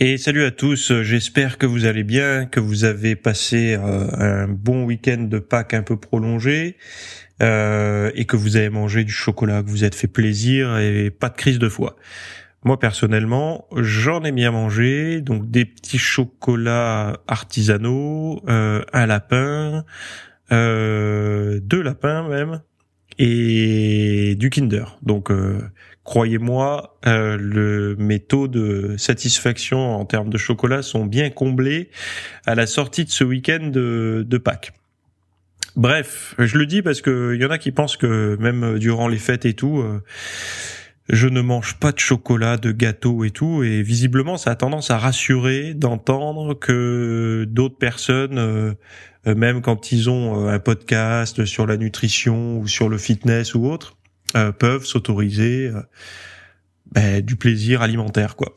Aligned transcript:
Et 0.00 0.16
salut 0.16 0.44
à 0.44 0.50
tous, 0.50 1.02
j'espère 1.02 1.58
que 1.58 1.66
vous 1.66 1.84
allez 1.84 2.02
bien, 2.02 2.46
que 2.46 2.60
vous 2.60 2.84
avez 2.84 3.14
passé 3.14 3.76
euh, 3.78 4.06
un 4.44 4.48
bon 4.48 4.84
week-end 4.84 5.18
de 5.18 5.38
Pâques 5.38 5.74
un 5.74 5.82
peu 5.82 5.98
prolongé 5.98 6.78
euh, 7.42 8.10
et 8.14 8.24
que 8.24 8.36
vous 8.36 8.56
avez 8.56 8.70
mangé 8.70 9.04
du 9.04 9.12
chocolat, 9.12 9.62
que 9.62 9.68
vous 9.68 9.84
êtes 9.84 9.94
fait 9.94 10.08
plaisir 10.08 10.78
et 10.78 11.10
pas 11.10 11.28
de 11.28 11.36
crise 11.36 11.58
de 11.58 11.68
foie. 11.68 11.96
Moi 12.64 12.78
personnellement, 12.78 13.66
j'en 13.76 14.22
ai 14.24 14.32
bien 14.32 14.50
mangé, 14.50 15.20
donc 15.20 15.50
des 15.50 15.66
petits 15.66 15.98
chocolats 15.98 17.20
artisanaux, 17.28 18.42
euh, 18.48 18.82
un 18.94 19.04
lapin, 19.04 19.84
deux 20.50 21.82
lapins 21.82 22.26
même, 22.30 22.62
et 23.18 24.36
du 24.38 24.48
Kinder. 24.48 24.96
Donc 25.02 25.30
croyez-moi, 26.04 26.98
euh, 27.06 27.36
le, 27.38 27.96
mes 27.96 28.18
taux 28.18 28.48
de 28.48 28.96
satisfaction 28.96 29.96
en 29.96 30.04
termes 30.04 30.30
de 30.30 30.38
chocolat 30.38 30.82
sont 30.82 31.06
bien 31.06 31.30
comblés 31.30 31.90
à 32.46 32.54
la 32.54 32.66
sortie 32.66 33.04
de 33.04 33.10
ce 33.10 33.24
week-end 33.24 33.70
de, 33.72 34.38
Pâques. 34.38 34.72
Bref, 35.76 36.34
je 36.38 36.58
le 36.58 36.66
dis 36.66 36.82
parce 36.82 37.00
que 37.00 37.34
y 37.34 37.44
en 37.44 37.50
a 37.50 37.58
qui 37.58 37.70
pensent 37.70 37.96
que 37.96 38.36
même 38.40 38.78
durant 38.78 39.08
les 39.08 39.18
fêtes 39.18 39.46
et 39.46 39.54
tout, 39.54 39.78
euh, 39.78 40.02
je 41.08 41.28
ne 41.28 41.40
mange 41.40 41.78
pas 41.78 41.92
de 41.92 41.98
chocolat, 41.98 42.56
de 42.56 42.72
gâteau 42.72 43.24
et 43.24 43.30
tout, 43.30 43.62
et 43.62 43.82
visiblement 43.82 44.36
ça 44.36 44.50
a 44.50 44.54
tendance 44.54 44.90
à 44.90 44.98
rassurer 44.98 45.72
d'entendre 45.74 46.54
que 46.54 47.46
d'autres 47.48 47.78
personnes, 47.78 48.38
euh, 48.38 48.74
même 49.24 49.62
quand 49.62 49.92
ils 49.92 50.10
ont 50.10 50.48
un 50.48 50.58
podcast 50.58 51.44
sur 51.44 51.66
la 51.66 51.76
nutrition 51.76 52.58
ou 52.58 52.66
sur 52.66 52.88
le 52.88 52.98
fitness 52.98 53.54
ou 53.54 53.66
autre, 53.66 53.96
euh, 54.36 54.52
peuvent 54.52 54.84
s'autoriser 54.84 55.68
euh, 55.68 55.82
ben, 56.92 57.20
du 57.20 57.36
plaisir 57.36 57.82
alimentaire, 57.82 58.36
quoi. 58.36 58.54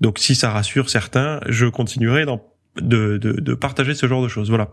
Donc, 0.00 0.18
si 0.18 0.34
ça 0.34 0.50
rassure 0.50 0.90
certains, 0.90 1.40
je 1.48 1.66
continuerai 1.66 2.24
de, 2.80 3.16
de, 3.18 3.54
partager 3.54 3.94
ce 3.94 4.06
genre 4.06 4.22
de 4.22 4.28
choses. 4.28 4.48
Voilà. 4.48 4.70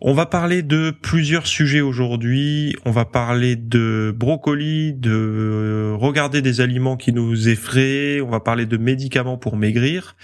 On 0.00 0.14
va 0.14 0.24
parler 0.24 0.62
de 0.62 0.90
plusieurs 0.90 1.46
sujets 1.46 1.82
aujourd'hui. 1.82 2.74
On 2.86 2.90
va 2.90 3.04
parler 3.04 3.54
de 3.54 4.14
brocoli, 4.16 4.94
de 4.94 5.94
regarder 5.94 6.40
des 6.40 6.62
aliments 6.62 6.96
qui 6.96 7.12
nous 7.12 7.48
effraient. 7.48 8.22
On 8.22 8.30
va 8.30 8.40
parler 8.40 8.64
de 8.64 8.78
médicaments 8.78 9.36
pour 9.36 9.58
maigrir. 9.58 10.16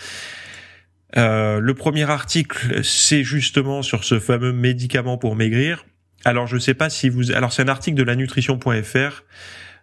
Euh, 1.17 1.61
le 1.61 1.75
premier 1.75 2.09
article, 2.11 2.83
c'est 2.85 3.23
justement 3.23 3.83
sur 3.83 4.05
ce 4.05 4.19
fameux 4.19 4.53
médicament 4.53 5.19
pour 5.19 5.37
maigrir. 5.37 5.85
Alors 6.25 6.47
je 6.47 6.59
sais 6.59 6.75
pas 6.75 6.91
si 6.91 7.09
vous. 7.09 7.33
Alors 7.33 7.53
c'est 7.53 7.63
un 7.63 7.69
article 7.69 7.97
de 7.97 8.03
la 8.03 8.17
nutrition.fr 8.17 9.25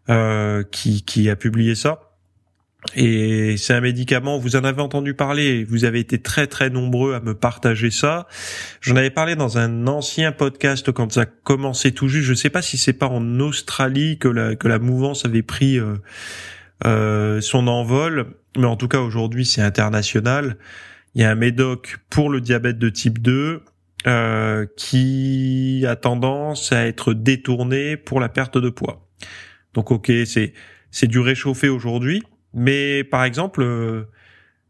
euh, 0.09 0.63
qui 0.71 1.29
a 1.29 1.35
publié 1.35 1.75
ça. 1.75 2.13
Et 2.95 3.55
c'est 3.57 3.73
un 3.73 3.81
médicament, 3.81 4.37
vous 4.37 4.55
en 4.55 4.63
avez 4.63 4.81
entendu 4.81 5.13
parler, 5.13 5.63
vous 5.63 5.85
avez 5.85 5.99
été 5.99 6.21
très 6.21 6.47
très 6.47 6.69
nombreux 6.69 7.13
à 7.13 7.21
me 7.21 7.33
partager 7.33 7.89
ça. 7.91 8.27
J'en 8.81 8.95
avais 8.95 9.09
parlé 9.09 9.35
dans 9.35 9.57
un 9.57 9.87
ancien 9.87 10.31
podcast 10.31 10.91
quand 10.91 11.13
ça 11.13 11.21
a 11.21 11.25
commencé 11.25 11.91
tout 11.93 12.07
juste. 12.07 12.27
Je 12.27 12.33
sais 12.33 12.49
pas 12.49 12.61
si 12.61 12.77
c'est 12.77 12.93
pas 12.93 13.07
en 13.07 13.39
Australie 13.39 14.17
que 14.19 14.27
la, 14.27 14.55
que 14.55 14.67
la 14.67 14.79
mouvance 14.79 15.25
avait 15.25 15.43
pris 15.43 15.79
euh, 15.79 15.95
euh, 16.85 17.41
son 17.41 17.67
envol, 17.67 18.35
mais 18.57 18.65
en 18.65 18.75
tout 18.75 18.89
cas 18.89 18.99
aujourd'hui 18.99 19.45
c'est 19.45 19.61
international. 19.61 20.57
Il 21.15 21.21
y 21.21 21.25
a 21.25 21.31
un 21.31 21.35
médoc 21.35 21.99
pour 22.09 22.29
le 22.29 22.41
diabète 22.41 22.79
de 22.79 22.89
type 22.89 23.21
2 23.21 23.61
euh, 24.05 24.65
qui 24.75 25.85
a 25.87 25.95
tendance 25.95 26.73
à 26.73 26.85
être 26.87 27.13
détourné 27.13 27.95
pour 27.95 28.19
la 28.19 28.27
perte 28.27 28.57
de 28.57 28.69
poids. 28.69 29.07
Donc 29.73 29.91
ok, 29.91 30.11
c'est 30.25 30.51
c'est 30.91 31.07
du 31.07 31.19
réchauffé 31.19 31.69
aujourd'hui, 31.69 32.21
mais 32.53 33.05
par 33.05 33.23
exemple, 33.23 33.61
euh, 33.61 34.03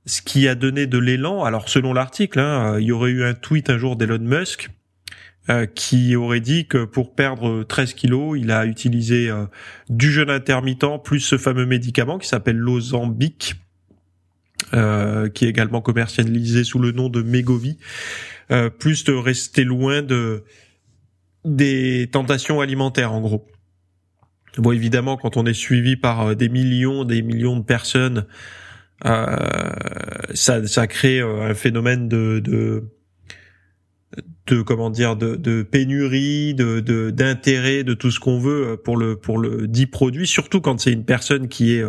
ce 0.05 0.21
qui 0.21 0.47
a 0.47 0.53
donné 0.53 0.85
de 0.85 0.99
l'élan, 0.99 1.45
alors 1.45 1.67
selon 1.67 1.93
l'article, 1.93 2.39
hein, 2.39 2.77
il 2.79 2.85
y 2.85 2.91
aurait 2.91 3.09
eu 3.09 3.23
un 3.23 3.33
tweet 3.33 3.71
un 3.71 3.79
jour 3.79 3.95
d'Elon 3.95 4.19
Musk 4.19 4.69
euh, 5.49 5.65
qui 5.65 6.15
aurait 6.15 6.39
dit 6.39 6.67
que 6.67 6.85
pour 6.85 7.15
perdre 7.15 7.63
13 7.63 7.95
kilos, 7.95 8.37
il 8.39 8.51
a 8.51 8.67
utilisé 8.67 9.31
du 9.89 10.11
jeûne 10.11 10.29
intermittent 10.29 11.01
plus 11.03 11.21
ce 11.21 11.39
fameux 11.39 11.65
médicament 11.65 12.19
qui 12.19 12.27
s'appelle 12.27 12.57
l'Ozempic, 12.57 13.55
qui 14.71 14.75
est 14.75 15.49
également 15.49 15.81
commercialisé 15.81 16.63
sous 16.63 16.77
le 16.77 16.91
nom 16.91 17.09
de 17.09 17.23
Megovi. 17.23 17.79
Euh, 18.51 18.69
plus 18.69 19.03
de 19.05 19.13
rester 19.13 19.63
loin 19.63 20.01
de 20.01 20.43
des 21.45 22.09
tentations 22.11 22.61
alimentaires 22.61 23.13
en 23.13 23.21
gros. 23.21 23.47
Bon 24.57 24.71
évidemment 24.71 25.17
quand 25.17 25.37
on 25.37 25.45
est 25.45 25.53
suivi 25.53 25.95
par 25.95 26.21
euh, 26.27 26.35
des 26.35 26.49
millions, 26.49 27.05
des 27.05 27.21
millions 27.21 27.57
de 27.57 27.63
personnes, 27.63 28.25
euh, 29.05 29.37
ça, 30.33 30.65
ça 30.67 30.87
crée 30.87 31.21
un 31.21 31.53
phénomène 31.53 32.09
de, 32.09 32.39
de 32.39 32.83
de 34.47 34.61
comment 34.61 34.89
dire 34.89 35.15
de, 35.15 35.35
de 35.35 35.63
pénurie 35.63 36.53
de 36.53 36.81
d'intérêt 37.11 37.83
de, 37.83 37.93
tout 37.93 38.11
ce 38.11 38.19
qu'on 38.19 38.39
veut 38.39 38.79
pour 38.83 38.97
le 38.97 39.15
pour 39.15 39.37
le 39.37 39.67
dit 39.67 39.87
produit 39.87 40.27
surtout 40.27 40.59
quand 40.59 40.79
c'est 40.81 40.91
une 40.91 41.05
personne 41.05 41.47
qui 41.47 41.75
est 41.75 41.83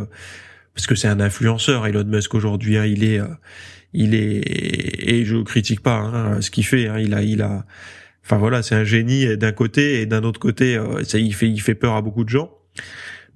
parce 0.73 0.87
que 0.87 0.95
c'est 0.95 1.09
un 1.09 1.21
influenceur 1.21 1.87
Elon 1.87 2.05
Musk 2.05 2.35
aujourd'hui 2.35 2.77
hein, 2.77 2.87
il 2.87 3.03
est 3.05 3.21
il 3.95 4.15
est 4.15 4.43
et 5.09 5.25
je 5.25 5.37
critique 5.43 5.81
pas 5.81 5.97
hein, 5.97 6.41
ce 6.41 6.51
qu'il 6.51 6.67
fait. 6.67 6.89
Hein, 6.89 6.99
il 6.99 7.15
a, 7.15 7.23
il 7.23 7.41
a, 7.41 7.65
enfin 8.25 8.37
voilà, 8.37 8.63
c'est 8.63 8.75
un 8.75 8.85
génie 8.85 9.37
d'un 9.37 9.53
côté 9.53 10.03
et 10.03 10.07
d'un 10.07 10.25
autre 10.25 10.41
côté, 10.41 10.77
euh, 10.77 11.05
ça, 11.05 11.19
il 11.19 11.35
fait, 11.35 11.49
il 11.49 11.61
fait 11.61 11.75
peur 11.75 11.95
à 11.95 12.03
beaucoup 12.03 12.25
de 12.25 12.29
gens. 12.29 12.51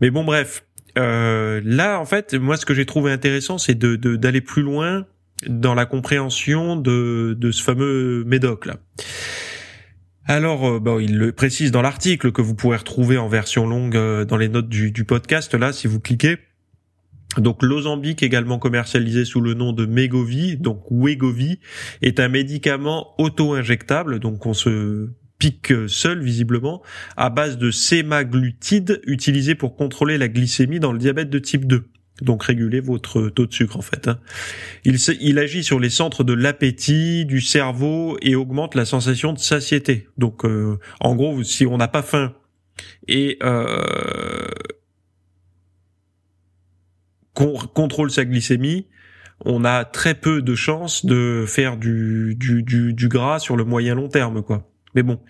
Mais 0.00 0.10
bon, 0.10 0.24
bref, 0.24 0.64
euh, 0.98 1.60
là 1.64 2.00
en 2.00 2.04
fait, 2.04 2.34
moi 2.34 2.56
ce 2.56 2.66
que 2.66 2.74
j'ai 2.74 2.86
trouvé 2.86 3.12
intéressant, 3.12 3.56
c'est 3.56 3.76
de 3.76 3.96
d'aller 4.16 4.40
plus 4.40 4.62
loin 4.62 5.06
dans 5.46 5.74
la 5.74 5.86
compréhension 5.86 6.76
de 6.76 7.36
de 7.38 7.50
ce 7.52 7.62
fameux 7.62 8.24
médoc 8.24 8.66
là. 8.66 8.76
Alors, 10.30 10.68
euh, 10.68 10.78
bon, 10.78 10.98
il 10.98 11.16
le 11.16 11.32
précise 11.32 11.70
dans 11.70 11.80
l'article 11.80 12.32
que 12.32 12.42
vous 12.42 12.54
pourrez 12.54 12.76
retrouver 12.76 13.16
en 13.16 13.28
version 13.28 13.66
longue 13.66 13.96
dans 14.26 14.36
les 14.36 14.50
notes 14.50 14.68
du, 14.68 14.90
du 14.90 15.04
podcast 15.04 15.54
là, 15.54 15.72
si 15.72 15.86
vous 15.86 16.00
cliquez. 16.00 16.36
Donc 17.36 17.62
l'Ozempic, 17.62 18.22
également 18.22 18.58
commercialisé 18.58 19.24
sous 19.24 19.40
le 19.40 19.54
nom 19.54 19.72
de 19.72 19.84
Megovi, 19.86 20.56
donc 20.56 20.82
Wegovi, 20.90 21.60
est 22.00 22.20
un 22.20 22.28
médicament 22.28 23.14
auto-injectable, 23.18 24.18
donc 24.18 24.46
on 24.46 24.54
se 24.54 25.10
pique 25.38 25.72
seul 25.86 26.20
visiblement, 26.20 26.82
à 27.16 27.30
base 27.30 27.58
de 27.58 27.70
sémaglutide 27.70 29.00
utilisé 29.06 29.54
pour 29.54 29.76
contrôler 29.76 30.18
la 30.18 30.28
glycémie 30.28 30.80
dans 30.80 30.92
le 30.92 30.98
diabète 30.98 31.30
de 31.30 31.38
type 31.38 31.66
2 31.66 31.84
donc 32.22 32.42
réguler 32.42 32.80
votre 32.80 33.28
taux 33.28 33.46
de 33.46 33.52
sucre 33.52 33.76
en 33.76 33.82
fait. 33.82 34.08
Hein. 34.08 34.18
Il, 34.84 34.96
il 35.20 35.38
agit 35.38 35.62
sur 35.62 35.78
les 35.78 35.90
centres 35.90 36.24
de 36.24 36.32
l'appétit, 36.32 37.24
du 37.24 37.40
cerveau 37.40 38.16
et 38.22 38.34
augmente 38.34 38.74
la 38.74 38.84
sensation 38.84 39.32
de 39.32 39.38
satiété. 39.38 40.08
Donc 40.16 40.44
euh, 40.44 40.78
en 41.00 41.14
gros, 41.14 41.42
si 41.44 41.66
on 41.66 41.76
n'a 41.76 41.88
pas 41.88 42.02
faim 42.02 42.34
et 43.06 43.38
euh, 43.42 44.48
contrôle 47.38 48.10
sa 48.10 48.24
glycémie, 48.24 48.86
on 49.44 49.64
a 49.64 49.84
très 49.84 50.14
peu 50.14 50.42
de 50.42 50.54
chances 50.54 51.06
de 51.06 51.44
faire 51.46 51.76
du, 51.76 52.34
du, 52.36 52.62
du, 52.64 53.08
gras 53.08 53.38
sur 53.38 53.56
le 53.56 53.64
moyen 53.64 53.94
long 53.94 54.08
terme, 54.08 54.42
quoi. 54.42 54.68
Mais 54.94 55.02
bon, 55.02 55.20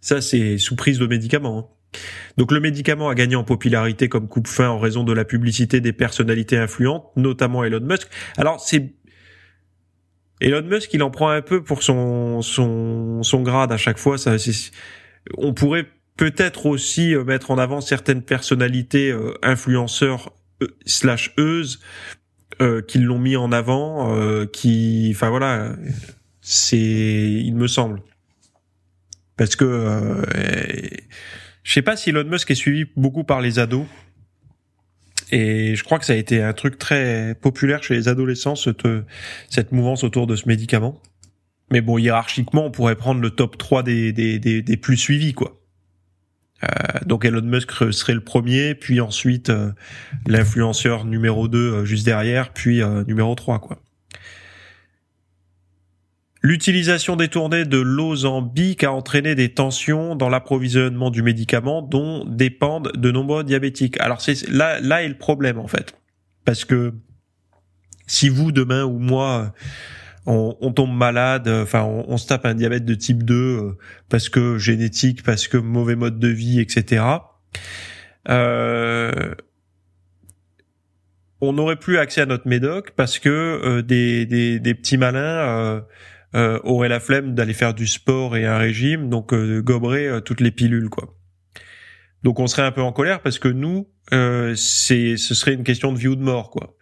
ça 0.00 0.20
c'est 0.20 0.58
sous 0.58 0.76
prise 0.76 0.98
de 0.98 1.06
médicaments. 1.06 1.58
Hein. 1.58 2.00
Donc 2.36 2.52
le 2.52 2.60
médicament 2.60 3.08
a 3.08 3.14
gagné 3.14 3.34
en 3.34 3.44
popularité 3.44 4.08
comme 4.08 4.28
coupe-fin 4.28 4.68
en 4.68 4.78
raison 4.78 5.02
de 5.02 5.12
la 5.12 5.24
publicité 5.24 5.80
des 5.80 5.92
personnalités 5.92 6.58
influentes, 6.58 7.06
notamment 7.16 7.64
Elon 7.64 7.80
Musk. 7.80 8.08
Alors 8.36 8.60
c'est 8.60 8.94
Elon 10.40 10.62
Musk, 10.62 10.92
il 10.92 11.02
en 11.02 11.10
prend 11.10 11.30
un 11.30 11.42
peu 11.42 11.62
pour 11.62 11.82
son 11.82 12.42
son 12.42 13.22
son 13.22 13.42
grade 13.42 13.72
à 13.72 13.78
chaque 13.78 13.98
fois. 13.98 14.18
Ça, 14.18 14.36
on 15.38 15.54
pourrait 15.54 15.86
peut-être 16.16 16.66
aussi 16.66 17.14
euh, 17.14 17.24
mettre 17.24 17.50
en 17.50 17.58
avant 17.58 17.80
certaines 17.80 18.22
personnalités 18.22 19.10
euh, 19.10 19.34
influenceurs 19.42 20.32
slash 20.84 21.32
euse 21.38 21.80
euh, 22.62 22.80
qui 22.80 22.98
l'ont 22.98 23.18
mis 23.18 23.36
en 23.36 23.52
avant, 23.52 24.16
euh, 24.16 24.46
qui, 24.46 25.12
enfin 25.14 25.28
voilà, 25.28 25.76
c'est, 26.40 26.78
il 26.78 27.54
me 27.54 27.66
semble, 27.66 28.00
parce 29.36 29.56
que 29.56 29.64
euh, 29.64 30.22
je 31.62 31.72
sais 31.72 31.82
pas 31.82 31.96
si 31.96 32.10
Elon 32.10 32.24
Musk 32.24 32.50
est 32.50 32.54
suivi 32.54 32.86
beaucoup 32.96 33.24
par 33.24 33.40
les 33.40 33.58
ados. 33.58 33.86
Et 35.32 35.74
je 35.74 35.82
crois 35.82 35.98
que 35.98 36.06
ça 36.06 36.12
a 36.12 36.16
été 36.16 36.40
un 36.40 36.52
truc 36.52 36.78
très 36.78 37.34
populaire 37.34 37.82
chez 37.82 37.94
les 37.94 38.06
adolescents, 38.06 38.54
cette, 38.54 38.86
cette 39.50 39.72
mouvance 39.72 40.04
autour 40.04 40.28
de 40.28 40.36
ce 40.36 40.46
médicament. 40.48 41.02
Mais 41.72 41.80
bon, 41.80 41.98
hiérarchiquement, 41.98 42.66
on 42.66 42.70
pourrait 42.70 42.94
prendre 42.94 43.20
le 43.20 43.30
top 43.30 43.58
3 43.58 43.82
des, 43.82 44.12
des, 44.12 44.38
des, 44.38 44.62
des 44.62 44.76
plus 44.76 44.96
suivis, 44.96 45.34
quoi. 45.34 45.60
Euh, 46.64 46.68
donc 47.04 47.24
Elon 47.24 47.42
Musk 47.42 47.72
serait 47.92 48.14
le 48.14 48.20
premier, 48.20 48.74
puis 48.74 49.00
ensuite 49.00 49.50
euh, 49.50 49.72
l'influenceur 50.26 51.04
numéro 51.04 51.48
2 51.48 51.58
euh, 51.58 51.84
juste 51.84 52.06
derrière, 52.06 52.52
puis 52.52 52.82
numéro 53.06 53.34
3 53.34 53.60
quoi. 53.60 53.78
L'utilisation 56.42 57.16
détournée 57.16 57.64
de 57.64 57.78
l'Ozempic 57.78 58.84
a 58.84 58.92
entraîné 58.92 59.34
des 59.34 59.48
tensions 59.48 60.14
dans 60.14 60.28
l'approvisionnement 60.28 61.10
du 61.10 61.22
médicament 61.22 61.82
dont 61.82 62.24
dépendent 62.24 62.92
de 62.94 63.10
nombreux 63.10 63.42
diabétiques. 63.42 63.98
Alors 64.00 64.20
c'est 64.20 64.48
là 64.48 64.78
là 64.80 65.02
est 65.02 65.08
le 65.08 65.18
problème 65.18 65.58
en 65.58 65.66
fait. 65.66 65.98
Parce 66.44 66.64
que 66.64 66.94
si 68.06 68.28
vous 68.28 68.52
demain 68.52 68.84
ou 68.84 68.98
moi 69.00 69.52
on, 70.26 70.72
tombe 70.72 70.94
malade, 70.94 71.48
enfin 71.48 71.82
on, 71.84 72.16
se 72.16 72.26
tape 72.26 72.46
un 72.46 72.54
diabète 72.54 72.84
de 72.84 72.94
type 72.94 73.22
2 73.22 73.34
euh, 73.34 73.78
parce 74.08 74.28
que 74.28 74.58
génétique, 74.58 75.22
parce 75.22 75.46
que 75.46 75.56
mauvais 75.56 75.94
mode 75.94 76.18
de 76.18 76.28
vie, 76.28 76.60
etc. 76.60 77.04
Euh, 78.28 79.34
on 81.40 81.52
n'aurait 81.52 81.76
plus 81.76 81.98
accès 81.98 82.22
à 82.22 82.26
notre 82.26 82.48
médoc 82.48 82.92
parce 82.96 83.18
que 83.18 83.28
euh, 83.28 83.82
des, 83.82 84.26
des, 84.26 84.74
petits 84.74 84.96
malins 84.96 85.84
auraient 86.34 86.88
la 86.88 87.00
flemme 87.00 87.34
d'aller 87.34 87.54
faire 87.54 87.72
du 87.72 87.86
sport 87.86 88.36
et 88.36 88.46
un 88.46 88.58
régime, 88.58 89.08
donc 89.08 89.32
goberaient 89.34 90.20
toutes 90.22 90.40
les 90.40 90.50
pilules, 90.50 90.90
quoi. 90.90 91.14
Donc 92.24 92.40
on 92.40 92.46
serait 92.46 92.62
un 92.62 92.72
peu 92.72 92.82
en 92.82 92.92
colère 92.92 93.20
parce 93.20 93.38
que 93.38 93.48
nous, 93.48 93.88
c'est 94.10 95.16
ce 95.16 95.34
serait 95.34 95.54
une 95.54 95.64
question 95.64 95.92
de 95.92 95.98
vie 95.98 96.08
ou 96.08 96.16
de 96.16 96.22
mort, 96.22 96.50
quoi. 96.50 96.74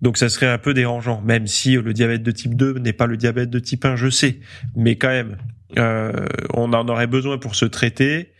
Donc 0.00 0.16
ça 0.16 0.28
serait 0.28 0.46
un 0.46 0.58
peu 0.58 0.74
dérangeant, 0.74 1.20
même 1.22 1.46
si 1.46 1.74
le 1.74 1.92
diabète 1.92 2.22
de 2.22 2.30
type 2.30 2.54
2 2.54 2.74
n'est 2.74 2.92
pas 2.92 3.06
le 3.06 3.16
diabète 3.16 3.50
de 3.50 3.58
type 3.58 3.84
1, 3.84 3.96
je 3.96 4.08
sais. 4.08 4.40
Mais 4.76 4.96
quand 4.96 5.08
même, 5.08 5.36
euh, 5.76 6.26
on 6.54 6.72
en 6.72 6.88
aurait 6.88 7.06
besoin 7.06 7.38
pour 7.38 7.54
se 7.54 7.64
traiter. 7.64 8.32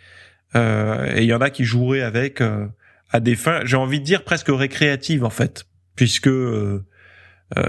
Euh, 0.55 1.15
et 1.17 1.25
il 1.25 1.29
y 1.29 1.35
en 1.35 1.41
a 1.41 1.51
qui 1.51 1.65
joueraient 1.65 2.03
avec 2.03 2.41
euh, 2.41 2.67
à 3.11 3.21
des 3.21 3.35
fins, 3.35 3.61
j'ai 3.65 3.77
envie 3.77 4.01
de 4.01 4.05
dire 4.05 4.25
presque 4.25 4.49
récréatives 4.49 5.25
en 5.25 5.31
fait, 5.31 5.67
puisque 5.97 6.31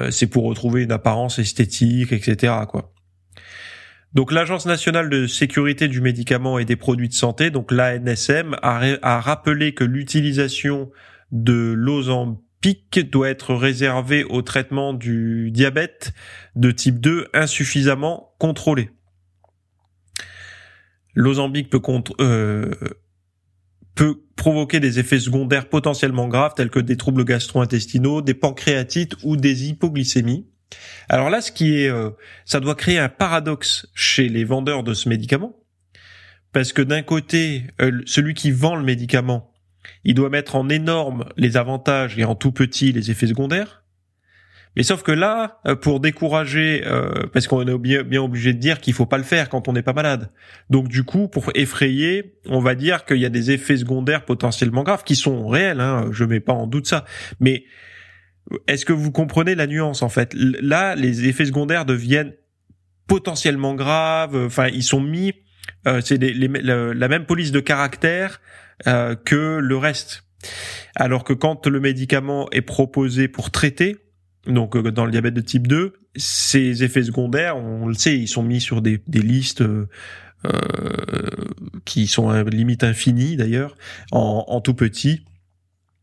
c'est 0.10 0.28
pour 0.28 0.44
retrouver 0.44 0.84
une 0.84 0.92
apparence 0.92 1.40
esthétique, 1.40 2.12
etc. 2.12 2.54
Quoi. 2.68 2.94
Donc 4.14 4.32
l'Agence 4.32 4.66
nationale 4.66 5.10
de 5.10 5.28
sécurité 5.28 5.88
du 5.88 6.02
médicament 6.02 6.60
et 6.60 6.66
des 6.66 6.76
produits 6.76 7.08
de 7.08 7.14
santé, 7.14 7.52
donc 7.52 7.72
l'ANSM, 7.72 8.58
a, 8.62 9.20
rappelé 9.22 9.74
que 9.74 9.84
l'utilisation 9.84 10.90
de 11.32 11.74
l'ozempic 11.76 12.44
pic 12.62 13.00
doit 13.10 13.30
être 13.30 13.54
réservé 13.54 14.24
au 14.24 14.42
traitement 14.42 14.94
du 14.94 15.52
diabète 15.52 16.14
de 16.56 16.72
type 16.72 17.00
2 17.00 17.28
insuffisamment 17.34 18.34
contrôlé. 18.38 18.90
L'ozambique 21.14 21.70
peut, 21.70 21.82
euh, 22.22 22.72
peut 23.96 24.22
provoquer 24.36 24.80
des 24.80 25.00
effets 25.00 25.20
secondaires 25.20 25.68
potentiellement 25.68 26.28
graves 26.28 26.54
tels 26.56 26.70
que 26.70 26.80
des 26.80 26.98
troubles 26.98 27.26
gastro-intestinaux, 27.26 28.22
des 28.22 28.34
pancréatites 28.34 29.16
ou 29.24 29.36
des 29.36 29.70
hypoglycémies. 29.70 30.48
Alors 31.10 31.30
là, 31.30 31.42
ce 31.42 31.52
qui 31.52 31.82
est, 31.82 31.90
euh, 31.90 32.12
ça 32.46 32.60
doit 32.60 32.76
créer 32.76 33.00
un 33.00 33.10
paradoxe 33.10 33.88
chez 33.96 34.30
les 34.30 34.44
vendeurs 34.44 34.84
de 34.84 34.94
ce 34.94 35.10
médicament, 35.10 35.56
parce 36.54 36.74
que 36.74 36.82
d'un 36.82 37.02
côté, 37.02 37.64
euh, 37.82 38.02
celui 38.06 38.34
qui 38.34 38.52
vend 38.52 38.76
le 38.76 38.84
médicament 38.84 39.52
il 40.04 40.14
doit 40.14 40.30
mettre 40.30 40.56
en 40.56 40.70
énorme 40.70 41.26
les 41.38 41.58
avantages 41.58 42.18
et 42.18 42.26
en 42.26 42.36
tout 42.36 42.52
petit 42.52 42.92
les 42.92 43.12
effets 43.12 43.28
secondaires. 43.28 43.84
Mais 44.76 44.84
sauf 44.84 45.04
que 45.04 45.12
là, 45.12 45.60
euh, 45.68 45.76
pour 45.76 46.00
décourager, 46.00 46.84
euh, 46.86 47.26
parce 47.34 47.48
qu'on 47.48 47.66
est 47.66 48.04
bien, 48.04 48.22
obligé 48.22 48.54
de 48.54 48.60
dire 48.60 48.80
qu'il 48.80 48.94
faut 48.94 49.06
pas 49.06 49.18
le 49.18 49.24
faire 49.24 49.50
quand 49.50 49.68
on 49.68 49.74
n'est 49.74 49.82
pas 49.82 49.94
malade. 49.94 50.32
Donc 50.70 50.88
du 50.88 51.04
coup, 51.04 51.28
pour 51.28 51.52
effrayer, 51.56 52.36
on 52.48 52.60
va 52.60 52.76
dire 52.76 53.06
qu'il 53.06 53.18
y 53.18 53.26
a 53.26 53.30
des 53.30 53.52
effets 53.52 53.78
secondaires 53.78 54.26
potentiellement 54.26 54.84
graves 54.84 55.04
qui 55.04 55.16
sont 55.16 55.48
réels. 55.48 55.80
Hein, 55.80 56.10
je 56.12 56.24
mets 56.24 56.40
pas 56.40 56.54
en 56.54 56.68
doute 56.68 56.88
ça. 56.88 57.06
Mais 57.40 57.66
est-ce 58.68 58.86
que 58.86 58.94
vous 58.94 59.12
comprenez 59.12 59.56
la 59.56 59.68
nuance 59.68 60.02
en 60.02 60.10
fait? 60.10 60.34
Là, 60.36 60.96
les 60.96 61.28
effets 61.28 61.46
secondaires 61.46 61.86
deviennent 61.86 62.34
potentiellement 63.08 63.74
graves. 63.74 64.36
Enfin, 64.36 64.68
ils 64.68 64.84
sont 64.84 65.02
mis. 65.02 65.34
Euh, 65.88 66.02
c'est 66.02 66.20
la 66.20 67.08
même 67.08 67.26
police 67.26 67.52
de 67.52 67.60
caractère 67.60 68.40
euh, 68.88 69.16
que 69.16 69.60
le 69.60 69.78
reste. 69.78 70.24
Alors 70.96 71.24
que 71.24 71.34
quand 71.34 71.68
le 71.68 71.80
médicament 71.80 72.50
est 72.52 72.62
proposé 72.62 73.28
pour 73.28 73.52
traiter, 73.52 73.98
donc 74.48 74.76
euh, 74.76 74.92
dans 74.92 75.06
le 75.06 75.12
diabète 75.12 75.34
de 75.34 75.42
type 75.42 75.68
2, 75.68 75.94
ces 76.16 76.84
effets 76.84 77.04
secondaires, 77.04 77.58
on 77.58 77.88
le 77.88 77.94
sait, 77.94 78.18
ils 78.18 78.28
sont 78.28 78.44
mis 78.44 78.62
sur 78.62 78.82
des, 78.82 79.02
listes 79.08 79.62
euh, 79.62 79.88
qui 81.84 82.08
sont 82.08 82.30
à 82.30 82.44
limite 82.44 82.84
infinie 82.84 83.36
d'ailleurs, 83.36 83.76
en, 84.12 84.62
tout 84.62 84.74
petit. 84.74 85.26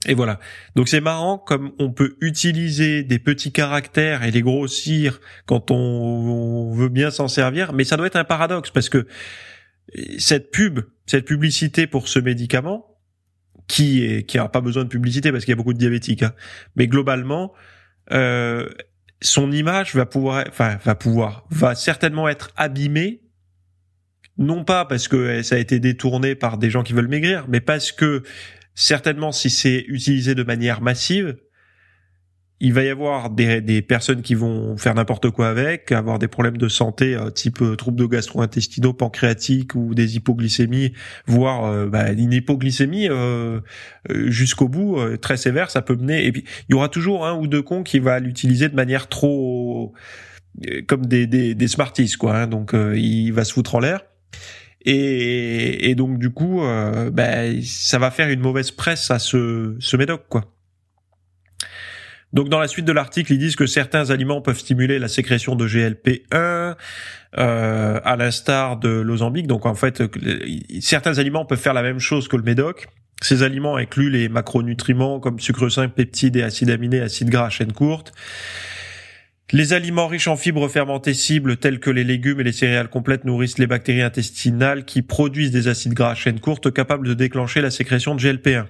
Et 0.06 0.14
voilà. 0.14 0.38
Donc 0.76 0.88
c'est 0.88 1.00
marrant 1.00 1.38
comme 1.38 1.72
on 1.78 1.90
peut 1.90 2.16
utiliser 2.20 3.02
des 3.02 3.18
petits 3.18 3.52
caractères 3.52 4.22
et 4.22 4.30
les 4.30 4.42
grossir 4.42 5.20
quand 5.46 5.70
on 5.70 6.70
veut 6.72 6.90
bien 6.90 7.10
s'en 7.10 7.28
servir, 7.28 7.72
mais 7.72 7.84
ça 7.84 7.96
doit 7.96 8.06
être 8.06 8.16
un 8.16 8.24
paradoxe 8.24 8.70
parce 8.70 8.88
que 8.88 9.06
cette 10.18 10.50
pub, 10.50 10.80
cette 11.06 11.24
publicité 11.24 11.86
pour 11.86 12.08
ce 12.08 12.18
médicament, 12.18 12.96
qui 13.68 14.04
est, 14.04 14.24
qui 14.24 14.38
pas 14.38 14.60
besoin 14.60 14.84
de 14.84 14.88
publicité 14.88 15.32
parce 15.32 15.44
qu'il 15.44 15.52
y 15.52 15.54
a 15.54 15.56
beaucoup 15.56 15.72
de 15.72 15.78
diabétiques, 15.78 16.22
hein, 16.22 16.32
mais 16.76 16.86
globalement, 16.86 17.52
euh, 18.12 18.68
son 19.20 19.50
image 19.50 19.94
va 19.94 20.06
pouvoir, 20.06 20.44
enfin, 20.48 20.78
va 20.84 20.94
pouvoir, 20.94 21.46
va 21.50 21.74
certainement 21.74 22.28
être 22.28 22.52
abîmée, 22.56 23.22
non 24.38 24.64
pas 24.64 24.84
parce 24.84 25.08
que 25.08 25.42
ça 25.42 25.56
a 25.56 25.58
été 25.58 25.80
détourné 25.80 26.34
par 26.34 26.58
des 26.58 26.70
gens 26.70 26.82
qui 26.82 26.92
veulent 26.92 27.08
maigrir, 27.08 27.46
mais 27.48 27.60
parce 27.60 27.90
que 27.90 28.22
certainement 28.74 29.32
si 29.32 29.50
c'est 29.50 29.84
utilisé 29.88 30.34
de 30.34 30.42
manière 30.42 30.80
massive, 30.82 31.36
il 32.58 32.72
va 32.72 32.82
y 32.82 32.88
avoir 32.88 33.28
des, 33.28 33.60
des 33.60 33.82
personnes 33.82 34.22
qui 34.22 34.34
vont 34.34 34.76
faire 34.78 34.94
n'importe 34.94 35.30
quoi 35.30 35.48
avec, 35.48 35.92
avoir 35.92 36.18
des 36.18 36.28
problèmes 36.28 36.56
de 36.56 36.68
santé 36.68 37.14
euh, 37.14 37.30
type 37.30 37.60
euh, 37.60 37.76
troubles 37.76 37.98
de 37.98 38.06
gastro-intestinaux, 38.06 38.94
pancréatiques 38.94 39.74
ou 39.74 39.94
des 39.94 40.16
hypoglycémies, 40.16 40.94
voire 41.26 41.66
euh, 41.66 41.86
bah, 41.86 42.12
une 42.12 42.32
hypoglycémie 42.32 43.08
jusqu'au 44.08 44.68
bout 44.68 44.98
très 45.20 45.36
sévère, 45.36 45.70
ça 45.70 45.82
peut 45.82 45.96
mener. 45.96 46.24
Et 46.26 46.32
puis 46.32 46.44
il 46.68 46.72
y 46.72 46.74
aura 46.74 46.88
toujours 46.88 47.26
un 47.26 47.34
ou 47.36 47.46
deux 47.46 47.62
cons 47.62 47.82
qui 47.82 47.98
va 47.98 48.20
l'utiliser 48.20 48.68
de 48.68 48.74
manière 48.74 49.08
trop 49.08 49.92
comme 50.88 51.04
des, 51.04 51.26
des, 51.26 51.54
des 51.54 51.68
smarties 51.68 52.12
quoi. 52.12 52.36
Hein, 52.36 52.46
donc 52.46 52.74
il 52.74 53.32
va 53.32 53.44
se 53.44 53.52
foutre 53.52 53.74
en 53.74 53.80
l'air. 53.80 54.00
Et, 54.84 55.90
et, 55.90 55.94
donc 55.94 56.18
du 56.18 56.30
coup, 56.30 56.62
bah, 57.12 57.60
ça 57.62 57.98
va 57.98 58.10
faire 58.10 58.28
une 58.28 58.40
mauvaise 58.40 58.70
presse 58.70 59.10
à 59.10 59.18
ce, 59.18 59.76
ce 59.80 59.96
médoc 59.96 60.22
quoi. 60.28 60.55
Donc 62.36 62.50
dans 62.50 62.60
la 62.60 62.68
suite 62.68 62.84
de 62.84 62.92
l'article, 62.92 63.32
ils 63.32 63.38
disent 63.38 63.56
que 63.56 63.64
certains 63.64 64.10
aliments 64.10 64.42
peuvent 64.42 64.58
stimuler 64.58 64.98
la 64.98 65.08
sécrétion 65.08 65.56
de 65.56 65.66
GLP-1, 65.66 66.26
euh, 66.34 66.74
à 68.04 68.16
l'instar 68.16 68.76
de 68.76 68.90
l'ozambique. 68.90 69.46
Donc 69.46 69.64
en 69.64 69.74
fait, 69.74 70.02
certains 70.80 71.18
aliments 71.18 71.46
peuvent 71.46 71.58
faire 71.58 71.72
la 71.72 71.82
même 71.82 71.98
chose 71.98 72.28
que 72.28 72.36
le 72.36 72.42
médoc. 72.42 72.88
Ces 73.22 73.42
aliments 73.42 73.76
incluent 73.76 74.10
les 74.10 74.28
macronutriments 74.28 75.18
comme 75.18 75.40
sucre 75.40 75.70
5, 75.70 75.94
peptides 75.94 76.36
et 76.36 76.42
acides 76.42 76.68
aminés, 76.68 77.00
acides 77.00 77.30
gras 77.30 77.46
à 77.46 77.48
chaîne 77.48 77.72
courte. 77.72 78.12
Les 79.50 79.72
aliments 79.72 80.06
riches 80.06 80.28
en 80.28 80.36
fibres 80.36 80.68
fermentées 80.68 81.14
cibles 81.14 81.56
tels 81.56 81.80
que 81.80 81.88
les 81.88 82.04
légumes 82.04 82.40
et 82.40 82.44
les 82.44 82.52
céréales 82.52 82.90
complètes 82.90 83.24
nourrissent 83.24 83.56
les 83.56 83.66
bactéries 83.66 84.02
intestinales 84.02 84.84
qui 84.84 85.00
produisent 85.00 85.52
des 85.52 85.68
acides 85.68 85.94
gras 85.94 86.10
à 86.10 86.14
chaîne 86.14 86.38
courte 86.38 86.70
capables 86.70 87.08
de 87.08 87.14
déclencher 87.14 87.62
la 87.62 87.70
sécrétion 87.70 88.14
de 88.14 88.20
GLP-1. 88.20 88.66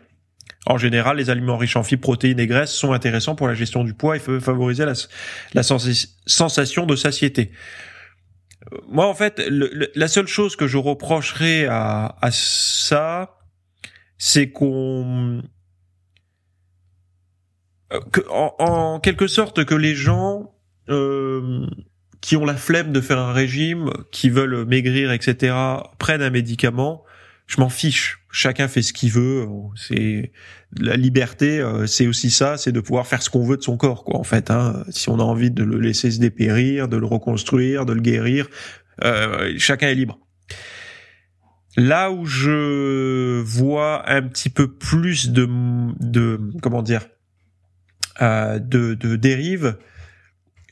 En 0.66 0.78
général, 0.78 1.18
les 1.18 1.30
aliments 1.30 1.56
riches 1.56 1.76
en 1.76 1.84
fibres, 1.84 2.02
protéines 2.02 2.40
et 2.40 2.48
graisses 2.48 2.72
sont 2.72 2.92
intéressants 2.92 3.36
pour 3.36 3.46
la 3.46 3.54
gestion 3.54 3.84
du 3.84 3.94
poids 3.94 4.16
et 4.16 4.18
favoriser 4.18 4.84
la, 4.84 5.62
sensation 5.62 6.86
de 6.86 6.96
satiété. 6.96 7.52
Moi, 8.88 9.06
en 9.06 9.14
fait, 9.14 9.40
la 9.48 10.08
seule 10.08 10.26
chose 10.26 10.56
que 10.56 10.66
je 10.66 10.76
reprocherais 10.76 11.66
à, 11.70 12.16
ça, 12.30 13.38
c'est 14.18 14.50
qu'on... 14.50 15.42
Euh, 17.92 18.00
en, 18.28 18.98
quelque 18.98 19.28
sorte, 19.28 19.64
que 19.64 19.74
les 19.76 19.94
gens 19.94 20.52
euh, 20.88 21.64
qui 22.20 22.36
ont 22.36 22.44
la 22.44 22.56
flemme 22.56 22.90
de 22.90 23.00
faire 23.00 23.20
un 23.20 23.32
régime, 23.32 23.92
qui 24.10 24.30
veulent 24.30 24.64
maigrir, 24.64 25.12
etc., 25.12 25.54
prennent 25.98 26.22
un 26.22 26.30
médicament, 26.30 27.04
je 27.46 27.60
m'en 27.60 27.68
fiche. 27.68 28.20
Chacun 28.30 28.68
fait 28.68 28.82
ce 28.82 28.92
qu'il 28.92 29.10
veut. 29.10 29.46
C'est 29.76 30.32
la 30.78 30.96
liberté, 30.96 31.60
euh, 31.60 31.86
c'est 31.86 32.06
aussi 32.06 32.30
ça, 32.30 32.56
c'est 32.58 32.72
de 32.72 32.80
pouvoir 32.80 33.06
faire 33.06 33.22
ce 33.22 33.30
qu'on 33.30 33.44
veut 33.44 33.56
de 33.56 33.62
son 33.62 33.76
corps, 33.76 34.04
quoi. 34.04 34.18
En 34.18 34.24
fait, 34.24 34.50
hein. 34.50 34.84
si 34.90 35.08
on 35.08 35.18
a 35.18 35.22
envie 35.22 35.50
de 35.50 35.62
le 35.62 35.78
laisser 35.78 36.10
se 36.10 36.18
dépérir, 36.18 36.88
de 36.88 36.96
le 36.96 37.06
reconstruire, 37.06 37.86
de 37.86 37.92
le 37.92 38.00
guérir, 38.00 38.48
euh, 39.04 39.54
chacun 39.58 39.88
est 39.88 39.94
libre. 39.94 40.18
Là 41.76 42.10
où 42.10 42.24
je 42.24 43.40
vois 43.42 44.10
un 44.10 44.22
petit 44.22 44.48
peu 44.48 44.72
plus 44.72 45.30
de, 45.30 45.46
de 46.00 46.40
comment 46.62 46.82
dire, 46.82 47.06
euh, 48.22 48.58
de, 48.58 48.94
de 48.94 49.16
dérive, 49.16 49.76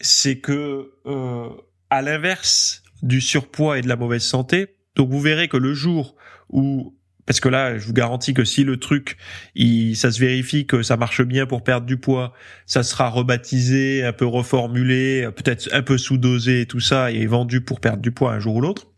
c'est 0.01 0.39
que 0.39 0.93
euh, 1.07 1.49
à 1.91 2.01
l'inverse 2.01 2.83
du 3.03 3.21
surpoids 3.21 3.79
et 3.79 3.83
de 3.83 3.89
la 3.89 3.97
mauvaise 3.97 4.23
santé, 4.23 4.74
donc 4.97 5.11
vous 5.11 5.21
verrez 5.21 5.49
que 5.49 5.57
le 5.57 5.75
jour 5.75 6.17
où 6.51 6.95
parce 7.27 7.41
que 7.41 7.49
là, 7.49 7.79
je 7.79 7.87
vous 7.87 7.95
garantis 7.95 8.35
que 8.35 8.45
si 8.45 8.65
le 8.65 8.77
truc, 8.77 9.17
il, 9.55 9.97
ça 9.97 10.13
se 10.13 10.21
vérifie 10.21 10.67
que 10.67 10.83
ça 10.83 10.97
marche 10.97 11.23
bien 11.23 11.47
pour 11.47 11.65
perdre 11.65 11.87
du 11.87 11.97
poids, 11.97 12.35
ça 12.67 12.83
sera 12.83 13.09
rebaptisé, 13.09 14.05
un 14.05 14.13
peu 14.13 14.27
reformulé, 14.27 15.29
peut-être 15.35 15.71
un 15.73 15.83
peu 15.83 15.97
sous-dosé 15.97 16.63
et 16.63 16.67
tout 16.67 16.81
ça, 16.81 17.11
et 17.11 17.25
vendu 17.27 17.63
pour 17.63 17.81
perdre 17.81 18.03
du 18.03 18.13
poids 18.13 18.33
un 18.33 18.41
jour 18.41 18.57
ou 18.57 18.61
l'autre. 18.61 18.89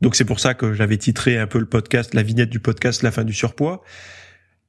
Donc 0.00 0.14
c'est 0.16 0.24
pour 0.24 0.40
ça 0.40 0.54
que 0.54 0.72
j'avais 0.72 0.96
titré 0.96 1.38
un 1.38 1.46
peu 1.46 1.58
le 1.58 1.66
podcast, 1.66 2.14
la 2.14 2.22
vignette 2.22 2.50
du 2.50 2.60
podcast, 2.60 3.02
la 3.02 3.10
fin 3.10 3.24
du 3.24 3.34
surpoids. 3.34 3.82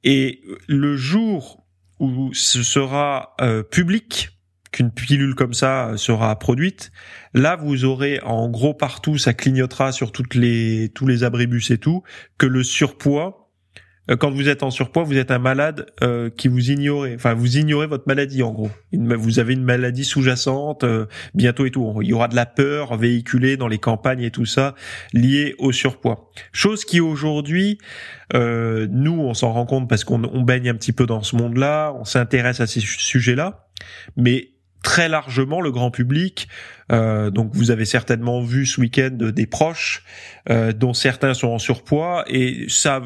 Et 0.04 0.42
le 0.66 0.96
jour 0.96 1.66
où 1.98 2.32
ce 2.34 2.62
sera 2.62 3.34
euh, 3.40 3.62
public, 3.62 4.37
qu'une 4.72 4.90
pilule 4.90 5.34
comme 5.34 5.54
ça 5.54 5.92
sera 5.96 6.38
produite, 6.38 6.92
là 7.34 7.56
vous 7.56 7.84
aurez 7.84 8.20
en 8.22 8.48
gros 8.48 8.74
partout, 8.74 9.18
ça 9.18 9.34
clignotera 9.34 9.92
sur 9.92 10.12
toutes 10.12 10.34
les 10.34 10.90
tous 10.94 11.06
les 11.06 11.24
abribus 11.24 11.70
et 11.70 11.78
tout, 11.78 12.02
que 12.38 12.46
le 12.46 12.62
surpoids 12.62 13.48
euh, 14.10 14.16
quand 14.16 14.30
vous 14.30 14.48
êtes 14.48 14.62
en 14.62 14.70
surpoids, 14.70 15.02
vous 15.02 15.16
êtes 15.16 15.30
un 15.30 15.38
malade 15.38 15.86
euh, 16.02 16.30
qui 16.30 16.48
vous 16.48 16.70
ignorez, 16.70 17.14
enfin 17.14 17.34
vous 17.34 17.58
ignorez 17.58 17.86
votre 17.86 18.04
maladie 18.06 18.42
en 18.42 18.52
gros. 18.52 18.70
vous 18.92 19.38
avez 19.38 19.54
une 19.54 19.64
maladie 19.64 20.04
sous-jacente 20.04 20.84
euh, 20.84 21.06
bientôt 21.34 21.66
et 21.66 21.70
tout. 21.70 22.00
Il 22.02 22.08
y 22.08 22.12
aura 22.12 22.28
de 22.28 22.36
la 22.36 22.46
peur 22.46 22.96
véhiculée 22.96 23.56
dans 23.56 23.68
les 23.68 23.78
campagnes 23.78 24.22
et 24.22 24.30
tout 24.30 24.46
ça 24.46 24.74
liée 25.12 25.54
au 25.58 25.72
surpoids. 25.72 26.30
Chose 26.52 26.84
qui 26.84 27.00
aujourd'hui, 27.00 27.78
nous 28.34 29.20
on 29.20 29.34
s'en 29.34 29.52
rend 29.52 29.66
compte 29.66 29.88
parce 29.88 30.04
qu'on 30.04 30.18
baigne 30.18 30.68
un 30.68 30.74
petit 30.74 30.92
peu 30.92 31.06
dans 31.06 31.22
ce 31.22 31.36
monde-là, 31.36 31.94
on 31.98 32.04
s'intéresse 32.04 32.60
à 32.60 32.66
ces 32.66 32.80
sujets-là, 32.80 33.68
mais 34.16 34.50
très 34.82 35.08
largement 35.08 35.60
le 35.60 35.70
grand 35.70 35.90
public. 35.90 36.48
donc 36.90 37.50
vous 37.52 37.70
avez 37.70 37.84
certainement 37.84 38.42
vu 38.42 38.64
ce 38.64 38.80
week-end 38.80 39.10
des 39.10 39.46
proches 39.46 40.04
dont 40.48 40.94
certains 40.94 41.34
sont 41.34 41.48
en 41.48 41.58
surpoids 41.58 42.24
et 42.28 42.66
ça 42.68 43.02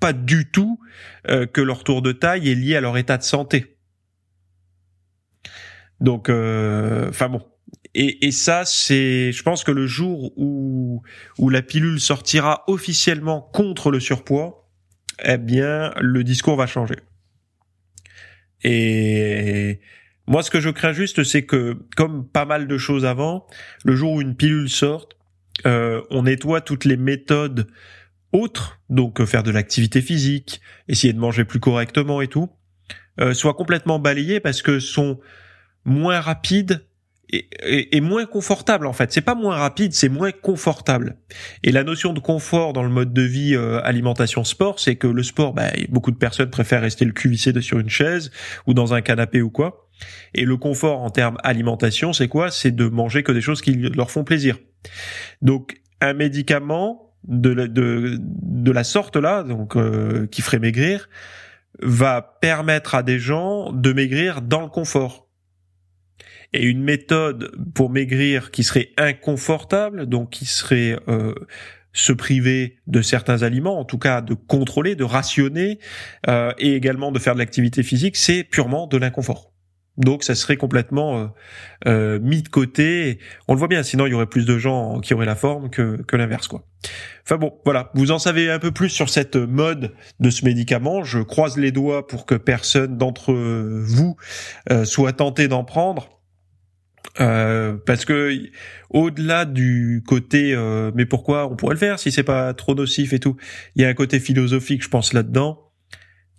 pas 0.00 0.12
du 0.12 0.50
tout 0.50 0.80
euh, 1.28 1.46
que 1.46 1.60
leur 1.60 1.84
tour 1.84 2.02
de 2.02 2.12
taille 2.12 2.48
est 2.48 2.54
lié 2.54 2.76
à 2.76 2.80
leur 2.80 2.96
état 2.96 3.18
de 3.18 3.22
santé. 3.22 3.76
Donc, 6.00 6.28
euh, 6.28 7.08
enfin 7.08 7.28
bon. 7.28 7.44
Et, 7.94 8.26
et 8.26 8.30
ça, 8.30 8.64
c'est, 8.64 9.32
je 9.32 9.42
pense 9.42 9.64
que 9.64 9.72
le 9.72 9.86
jour 9.86 10.32
où 10.36 11.02
où 11.38 11.50
la 11.50 11.62
pilule 11.62 12.00
sortira 12.00 12.64
officiellement 12.66 13.40
contre 13.40 13.90
le 13.90 13.98
surpoids, 13.98 14.70
eh 15.24 15.38
bien, 15.38 15.92
le 16.00 16.22
discours 16.22 16.56
va 16.56 16.66
changer. 16.66 16.96
Et 18.62 19.80
moi, 20.28 20.42
ce 20.42 20.50
que 20.50 20.60
je 20.60 20.70
crains 20.70 20.92
juste, 20.92 21.24
c'est 21.24 21.44
que, 21.44 21.78
comme 21.96 22.28
pas 22.28 22.44
mal 22.44 22.68
de 22.68 22.78
choses 22.78 23.04
avant, 23.06 23.46
le 23.84 23.96
jour 23.96 24.12
où 24.12 24.20
une 24.20 24.36
pilule 24.36 24.68
sorte, 24.68 25.16
euh, 25.66 26.02
on 26.10 26.24
nettoie 26.24 26.60
toutes 26.60 26.84
les 26.84 26.96
méthodes 26.96 27.66
autres, 28.32 28.78
donc 28.90 29.20
euh, 29.20 29.26
faire 29.26 29.42
de 29.42 29.50
l'activité 29.50 30.02
physique, 30.02 30.60
essayer 30.86 31.12
de 31.12 31.18
manger 31.18 31.44
plus 31.44 31.60
correctement 31.60 32.20
et 32.20 32.28
tout, 32.28 32.50
euh, 33.20 33.32
soient 33.32 33.54
complètement 33.54 33.98
balayés 33.98 34.38
parce 34.38 34.62
que 34.62 34.78
sont 34.80 35.18
moins 35.84 36.20
rapides 36.20 36.84
et, 37.30 38.00
moins 38.00 38.24
confortables 38.24 38.86
en 38.86 38.92
fait. 38.92 39.12
C'est 39.12 39.20
pas 39.20 39.34
moins 39.34 39.56
rapide, 39.56 39.92
c'est 39.92 40.08
moins 40.08 40.32
confortable. 40.32 41.16
Et 41.62 41.72
la 41.72 41.84
notion 41.84 42.12
de 42.12 42.20
confort 42.20 42.72
dans 42.72 42.82
le 42.82 42.88
mode 42.88 43.12
de 43.12 43.22
vie 43.22 43.54
euh, 43.54 43.80
alimentation 43.84 44.44
sport, 44.44 44.80
c'est 44.80 44.96
que 44.96 45.06
le 45.06 45.22
sport, 45.22 45.52
bah, 45.52 45.70
beaucoup 45.90 46.10
de 46.10 46.16
personnes 46.16 46.50
préfèrent 46.50 46.80
rester 46.80 47.04
le 47.04 47.12
cul 47.12 47.28
vissé 47.28 47.58
sur 47.60 47.78
une 47.78 47.90
chaise 47.90 48.30
ou 48.66 48.74
dans 48.74 48.94
un 48.94 49.02
canapé 49.02 49.42
ou 49.42 49.50
quoi. 49.50 49.87
Et 50.34 50.44
le 50.44 50.56
confort 50.56 51.00
en 51.00 51.10
termes 51.10 51.38
alimentation, 51.42 52.12
c'est 52.12 52.28
quoi? 52.28 52.50
C'est 52.50 52.70
de 52.70 52.88
manger 52.88 53.22
que 53.22 53.32
des 53.32 53.40
choses 53.40 53.62
qui 53.62 53.74
leur 53.74 54.10
font 54.10 54.24
plaisir. 54.24 54.58
Donc 55.42 55.80
un 56.00 56.12
médicament, 56.12 57.08
de 57.24 57.50
la, 57.50 57.66
de, 57.66 58.18
de 58.20 58.72
la 58.72 58.84
sorte 58.84 59.16
là, 59.16 59.42
donc 59.42 59.76
euh, 59.76 60.26
qui 60.26 60.42
ferait 60.42 60.58
maigrir, 60.58 61.08
va 61.82 62.22
permettre 62.40 62.94
à 62.94 63.02
des 63.02 63.18
gens 63.18 63.72
de 63.72 63.92
maigrir 63.92 64.42
dans 64.42 64.60
le 64.60 64.68
confort. 64.68 65.28
Et 66.52 66.64
une 66.64 66.82
méthode 66.82 67.52
pour 67.74 67.90
maigrir 67.90 68.50
qui 68.50 68.64
serait 68.64 68.90
inconfortable, 68.96 70.06
donc 70.06 70.30
qui 70.30 70.46
serait 70.46 70.98
euh, 71.08 71.34
se 71.92 72.12
priver 72.12 72.78
de 72.86 73.02
certains 73.02 73.42
aliments, 73.42 73.78
en 73.78 73.84
tout 73.84 73.98
cas 73.98 74.22
de 74.22 74.34
contrôler, 74.34 74.94
de 74.94 75.04
rationner, 75.04 75.78
euh, 76.26 76.52
et 76.58 76.74
également 76.74 77.12
de 77.12 77.18
faire 77.18 77.34
de 77.34 77.38
l'activité 77.38 77.82
physique, 77.82 78.16
c'est 78.16 78.44
purement 78.44 78.86
de 78.86 78.96
l'inconfort. 78.96 79.52
Donc 79.98 80.22
ça 80.22 80.36
serait 80.36 80.56
complètement 80.56 81.18
euh, 81.18 81.26
euh, 81.88 82.18
mis 82.20 82.42
de 82.42 82.48
côté. 82.48 83.18
On 83.48 83.52
le 83.52 83.58
voit 83.58 83.68
bien, 83.68 83.82
sinon 83.82 84.06
il 84.06 84.10
y 84.10 84.14
aurait 84.14 84.26
plus 84.26 84.46
de 84.46 84.56
gens 84.56 85.00
qui 85.00 85.12
auraient 85.12 85.26
la 85.26 85.34
forme 85.34 85.70
que, 85.70 86.00
que 86.02 86.16
l'inverse, 86.16 86.46
quoi. 86.46 86.64
Enfin 87.24 87.36
bon, 87.36 87.58
voilà, 87.64 87.90
vous 87.94 88.12
en 88.12 88.20
savez 88.20 88.48
un 88.48 88.60
peu 88.60 88.70
plus 88.70 88.88
sur 88.88 89.10
cette 89.10 89.34
mode 89.34 89.92
de 90.20 90.30
ce 90.30 90.44
médicament. 90.44 91.02
Je 91.02 91.18
croise 91.18 91.58
les 91.58 91.72
doigts 91.72 92.06
pour 92.06 92.24
que 92.24 92.36
personne 92.36 92.96
d'entre 92.96 93.32
vous 93.34 94.16
euh, 94.70 94.84
soit 94.84 95.12
tenté 95.12 95.48
d'en 95.48 95.64
prendre. 95.64 96.20
parce 97.16 98.04
que 98.04 98.38
au-delà 98.90 99.44
du 99.44 100.04
côté 100.06 100.54
mais 100.94 101.04
pourquoi 101.04 101.50
on 101.50 101.56
pourrait 101.56 101.74
le 101.74 101.80
faire 101.80 101.98
si 101.98 102.12
c'est 102.12 102.22
pas 102.22 102.54
trop 102.54 102.76
nocif 102.76 103.12
et 103.12 103.18
tout, 103.18 103.36
il 103.74 103.82
y 103.82 103.84
a 103.84 103.88
un 103.88 103.94
côté 103.94 104.20
philosophique 104.20 104.84
je 104.84 104.88
pense 104.88 105.12
là-dedans 105.12 105.68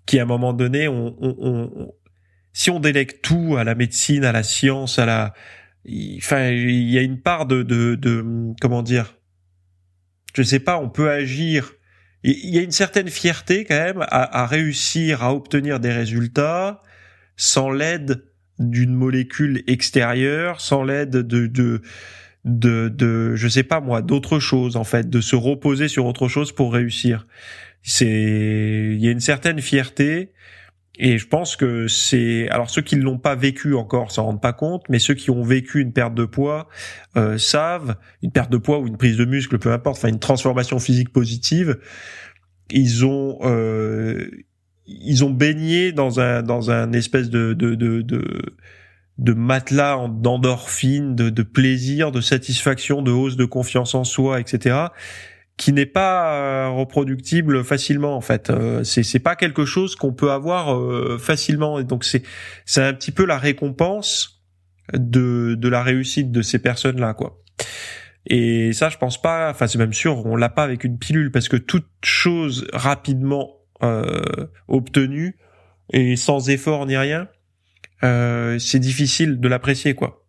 qui 0.05 0.19
à 0.19 0.23
un 0.23 0.25
moment 0.25 0.53
donné 0.53 0.87
on, 0.87 1.15
on, 1.19 1.91
si 2.53 2.69
on 2.69 2.79
délègue 2.79 3.21
tout 3.21 3.55
à 3.57 3.63
la 3.63 3.75
médecine, 3.75 4.25
à 4.25 4.31
la 4.31 4.43
science, 4.43 4.99
à 4.99 5.05
la, 5.05 5.33
enfin, 6.17 6.49
il 6.49 6.89
y 6.89 6.97
a 6.97 7.01
une 7.01 7.19
part 7.19 7.45
de, 7.45 7.63
de, 7.63 7.95
de 7.95 8.53
comment 8.59 8.83
dire, 8.83 9.15
je 10.33 10.43
sais 10.43 10.59
pas, 10.59 10.77
on 10.77 10.89
peut 10.89 11.09
agir. 11.09 11.73
Il 12.23 12.53
y 12.53 12.59
a 12.59 12.61
une 12.61 12.71
certaine 12.71 13.07
fierté 13.07 13.63
quand 13.63 13.79
même 13.79 14.05
à, 14.09 14.45
réussir 14.45 15.23
à 15.23 15.33
obtenir 15.33 15.79
des 15.79 15.91
résultats 15.91 16.83
sans 17.37 17.71
l'aide 17.71 18.25
d'une 18.59 18.93
molécule 18.93 19.63
extérieure, 19.67 20.59
sans 20.59 20.83
l'aide 20.83 21.11
de, 21.11 21.47
de 21.47 21.81
de, 22.45 22.87
de, 22.87 23.35
je 23.35 23.47
sais 23.47 23.63
pas 23.63 23.81
moi, 23.81 24.01
d'autres 24.01 24.39
choses 24.39 24.75
en 24.77 24.83
fait, 24.83 25.09
de 25.09 25.21
se 25.21 25.35
reposer 25.35 25.87
sur 25.87 26.05
autre 26.05 26.27
chose 26.27 26.51
pour 26.51 26.73
réussir. 26.73 27.27
C'est, 27.83 28.07
il 28.07 29.03
y 29.03 29.07
a 29.07 29.11
une 29.11 29.19
certaine 29.19 29.61
fierté 29.61 30.31
et 31.01 31.17
je 31.17 31.27
pense 31.27 31.55
que 31.55 31.87
c'est 31.87 32.49
alors 32.49 32.69
ceux 32.69 32.81
qui 32.81 32.97
ne 32.97 33.01
l'ont 33.03 33.17
pas 33.17 33.33
vécu 33.33 33.73
encore 33.73 34.11
s'en 34.11 34.25
rendent 34.25 34.41
pas 34.41 34.51
compte, 34.51 34.83
mais 34.89 34.99
ceux 34.99 35.13
qui 35.13 35.31
ont 35.31 35.43
vécu 35.43 35.79
une 35.79 35.93
perte 35.93 36.13
de 36.13 36.25
poids 36.25 36.67
euh, 37.15 37.37
savent 37.37 37.95
une 38.21 38.31
perte 38.31 38.51
de 38.51 38.57
poids 38.57 38.79
ou 38.79 38.87
une 38.87 38.97
prise 38.97 39.15
de 39.15 39.23
muscle, 39.23 39.57
peu 39.59 39.71
importe, 39.71 39.97
enfin 39.97 40.09
une 40.09 40.19
transformation 40.19 40.77
physique 40.77 41.13
positive. 41.13 41.79
Ils 42.69 43.05
ont 43.05 43.39
euh, 43.43 44.29
ils 44.85 45.23
ont 45.23 45.29
baigné 45.29 45.93
dans 45.93 46.19
un 46.19 46.43
dans 46.43 46.69
un 46.69 46.91
espèce 46.91 47.29
de 47.29 47.53
de 47.53 47.75
de, 47.75 48.01
de, 48.01 48.57
de 49.17 49.33
matelas 49.33 50.05
d'endorphine, 50.09 51.15
de, 51.15 51.29
de 51.29 51.43
plaisir, 51.43 52.11
de 52.11 52.19
satisfaction, 52.19 53.01
de 53.01 53.11
hausse 53.11 53.37
de 53.37 53.45
confiance 53.45 53.95
en 53.95 54.03
soi, 54.03 54.41
etc 54.41 54.87
qui 55.59 55.73
n'est 55.73 55.85
pas 55.85 56.35
euh, 56.35 56.69
reproductible 56.69 57.65
facilement 57.65 58.15
en 58.15 58.21
fait. 58.21 58.49
Euh, 58.49 58.85
c'est 58.85 59.03
c'est 59.03 59.19
pas 59.19 59.35
quelque 59.35 59.65
chose 59.65 59.97
qu'on 59.97 60.13
peut 60.13 60.31
avoir 60.31 60.73
euh, 60.73 61.17
facilement 61.19 61.79
et 61.79 61.83
donc 61.83 62.05
c'est 62.05 62.23
c'est 62.65 62.81
un 62.81 62.93
petit 62.93 63.11
peu 63.11 63.25
la 63.25 63.37
récompense 63.37 64.41
de 64.93 65.55
de 65.55 65.67
la 65.67 65.83
réussite 65.83 66.31
de 66.31 66.41
ces 66.41 66.59
personnes 66.59 66.99
là 67.01 67.13
quoi. 67.13 67.43
Et 68.25 68.71
ça 68.71 68.87
je 68.87 68.97
pense 68.97 69.21
pas 69.21 69.51
enfin 69.51 69.67
c'est 69.67 69.77
même 69.77 69.91
sûr 69.91 70.25
on 70.25 70.37
l'a 70.37 70.47
pas 70.47 70.63
avec 70.63 70.85
une 70.85 70.97
pilule 70.97 71.29
parce 71.29 71.49
que 71.49 71.57
toute 71.57 71.89
chose 72.03 72.65
rapidement 72.71 73.57
euh, 73.83 74.47
obtenue 74.69 75.37
et 75.91 76.15
sans 76.15 76.49
effort 76.49 76.85
ni 76.85 76.95
rien 76.95 77.27
c'est 78.01 78.79
difficile 78.79 79.41
de 79.41 79.47
l'apprécier 79.49 79.93
quoi. 79.93 80.25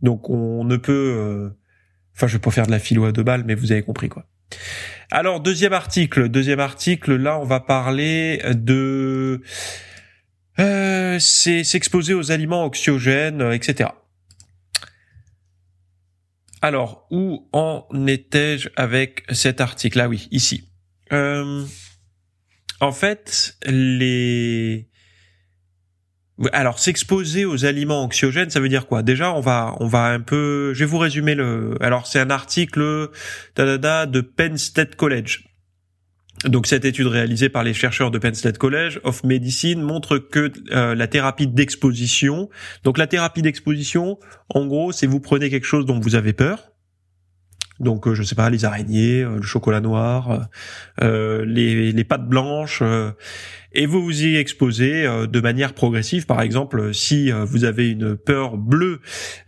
Donc 0.00 0.30
on 0.30 0.64
ne 0.64 0.78
peut 0.78 1.52
enfin 2.16 2.26
je 2.26 2.32
vais 2.32 2.40
pas 2.40 2.50
faire 2.50 2.66
de 2.66 2.70
la 2.70 2.78
philo 2.78 3.04
à 3.04 3.12
deux 3.12 3.22
balles 3.22 3.44
mais 3.44 3.54
vous 3.54 3.70
avez 3.70 3.82
compris 3.82 4.08
quoi. 4.08 4.26
Alors 5.10 5.40
deuxième 5.40 5.72
article, 5.72 6.28
deuxième 6.28 6.60
article, 6.60 7.16
là 7.16 7.38
on 7.38 7.44
va 7.44 7.60
parler 7.60 8.40
de 8.54 9.42
euh, 10.58 11.18
c'est 11.18 11.64
s'exposer 11.64 12.14
aux 12.14 12.30
aliments 12.30 12.64
oxygènes, 12.64 13.52
etc. 13.52 13.90
Alors 16.60 17.06
où 17.10 17.48
en 17.52 17.86
étais-je 18.06 18.68
avec 18.76 19.24
cet 19.30 19.60
article? 19.60 20.00
Ah 20.00 20.08
oui, 20.08 20.28
ici. 20.30 20.68
Euh, 21.12 21.64
en 22.80 22.92
fait, 22.92 23.56
les 23.66 24.88
alors 26.52 26.78
s'exposer 26.78 27.44
aux 27.44 27.64
aliments 27.64 28.02
anxiogènes, 28.02 28.50
ça 28.50 28.60
veut 28.60 28.68
dire 28.68 28.86
quoi? 28.86 29.02
Déjà, 29.02 29.32
on 29.32 29.40
va 29.40 29.76
on 29.80 29.86
va 29.86 30.06
un 30.06 30.20
peu 30.20 30.72
je 30.74 30.80
vais 30.80 30.86
vous 30.86 30.98
résumer 30.98 31.34
le 31.34 31.76
alors 31.80 32.06
c'est 32.06 32.20
un 32.20 32.30
article 32.30 33.10
de 33.56 34.20
Penn 34.20 34.56
State 34.56 34.96
College. 34.96 35.44
Donc 36.44 36.66
cette 36.66 36.84
étude 36.84 37.06
réalisée 37.06 37.48
par 37.48 37.62
les 37.62 37.74
chercheurs 37.74 38.10
de 38.10 38.18
Penn 38.18 38.34
State 38.34 38.58
College 38.58 39.00
of 39.04 39.22
Medicine 39.22 39.80
montre 39.80 40.18
que 40.18 40.50
euh, 40.72 40.94
la 40.94 41.06
thérapie 41.06 41.46
d'exposition, 41.46 42.48
donc 42.82 42.98
la 42.98 43.06
thérapie 43.06 43.42
d'exposition, 43.42 44.18
en 44.48 44.66
gros, 44.66 44.90
c'est 44.90 45.06
vous 45.06 45.20
prenez 45.20 45.50
quelque 45.50 45.66
chose 45.66 45.86
dont 45.86 46.00
vous 46.00 46.16
avez 46.16 46.32
peur, 46.32 46.71
donc 47.80 48.06
euh, 48.06 48.14
je 48.14 48.22
sais 48.22 48.34
pas 48.34 48.50
les 48.50 48.64
araignées, 48.64 49.22
euh, 49.22 49.36
le 49.36 49.42
chocolat 49.42 49.80
noir, 49.80 50.48
euh, 51.02 51.44
les, 51.44 51.92
les 51.92 52.04
pâtes 52.04 52.28
blanches, 52.28 52.82
et 53.74 53.86
vous 53.86 54.02
vous 54.02 54.24
y 54.24 54.36
exposez 54.36 55.08
de 55.26 55.40
manière 55.40 55.72
progressive. 55.72 56.26
Par 56.26 56.42
exemple, 56.42 56.92
si 56.92 57.30
vous 57.30 57.64
avez 57.64 57.88
une 57.88 58.16
peur 58.16 58.58
bleue 58.58 59.00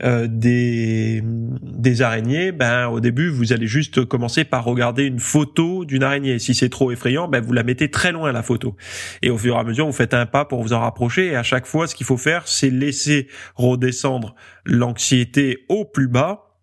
des 0.02 1.23
des 1.23 2.02
araignées, 2.02 2.50
ben 2.50 2.87
au 2.87 3.00
début 3.00 3.28
vous 3.28 3.52
allez 3.52 3.66
juste 3.66 4.07
commencer 4.07 4.45
par 4.45 4.64
regarder 4.64 5.04
une 5.04 5.19
photo 5.19 5.85
d'une 5.85 6.02
araignée. 6.02 6.38
Si 6.38 6.54
c'est 6.54 6.71
trop 6.71 6.90
effrayant, 6.90 7.28
ben 7.28 7.45
vous 7.45 7.52
la 7.52 7.64
mettez 7.64 7.90
très 7.90 8.12
loin 8.12 8.33
la 8.33 8.43
photo. 8.43 8.76
Et 9.21 9.28
au 9.28 9.37
fur 9.37 9.57
et 9.57 9.59
à 9.59 9.64
mesure, 9.64 9.85
vous 9.85 9.93
faites 9.93 10.14
un 10.14 10.25
pas 10.25 10.47
pour 10.47 10.62
vous 10.62 10.73
en 10.73 10.81
rapprocher. 10.81 11.26
Et 11.26 11.37
à 11.37 11.43
chaque 11.43 11.66
fois, 11.66 11.87
ce 11.87 11.95
qu'il 11.95 12.07
faut 12.07 12.16
faire, 12.16 12.49
c'est 12.49 12.71
laisser 12.71 13.28
redescendre 13.57 14.35
l'anxiété 14.64 15.66
au 15.69 15.85
plus 15.85 16.09
bas 16.09 16.53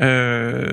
euh, 0.00 0.68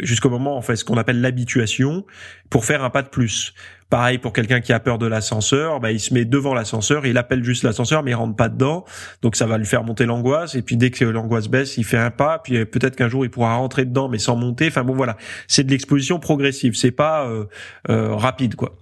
jusqu'au 0.00 0.30
moment 0.30 0.56
en 0.56 0.62
fait 0.62 0.76
ce 0.76 0.84
qu'on 0.84 0.96
appelle 0.96 1.20
l'habituation 1.20 2.04
pour 2.48 2.64
faire 2.64 2.84
un 2.84 2.90
pas 2.90 3.02
de 3.02 3.08
plus. 3.08 3.54
Pareil 3.88 4.18
pour 4.18 4.32
quelqu'un 4.32 4.60
qui 4.60 4.72
a 4.72 4.78
peur 4.78 4.98
de 4.98 5.06
l'ascenseur, 5.06 5.80
bah, 5.80 5.90
il 5.90 5.98
se 5.98 6.14
met 6.14 6.24
devant 6.24 6.54
l'ascenseur, 6.54 7.06
il 7.06 7.18
appelle 7.18 7.42
juste 7.42 7.64
l'ascenseur 7.64 8.04
mais 8.04 8.12
il 8.12 8.14
rentre 8.14 8.36
pas 8.36 8.48
dedans, 8.48 8.84
donc 9.22 9.34
ça 9.34 9.46
va 9.46 9.58
lui 9.58 9.66
faire 9.66 9.82
monter 9.82 10.06
l'angoisse 10.06 10.54
et 10.54 10.62
puis 10.62 10.76
dès 10.76 10.90
que 10.90 11.04
l'angoisse 11.04 11.48
baisse, 11.48 11.76
il 11.76 11.84
fait 11.84 11.96
un 11.96 12.12
pas, 12.12 12.38
puis 12.38 12.56
euh, 12.56 12.64
peut-être 12.64 12.94
qu'un 12.94 13.08
jour 13.08 13.24
il 13.24 13.30
pourra 13.30 13.56
rentrer 13.56 13.84
dedans 13.84 14.08
mais 14.08 14.18
sans 14.18 14.36
monter. 14.36 14.68
Enfin 14.68 14.84
bon 14.84 14.94
voilà, 14.94 15.16
c'est 15.48 15.64
de 15.64 15.70
l'exposition 15.70 16.20
progressive, 16.20 16.74
c'est 16.74 16.92
pas 16.92 17.26
euh, 17.26 17.46
euh, 17.88 18.14
rapide 18.14 18.54
quoi. 18.54 18.79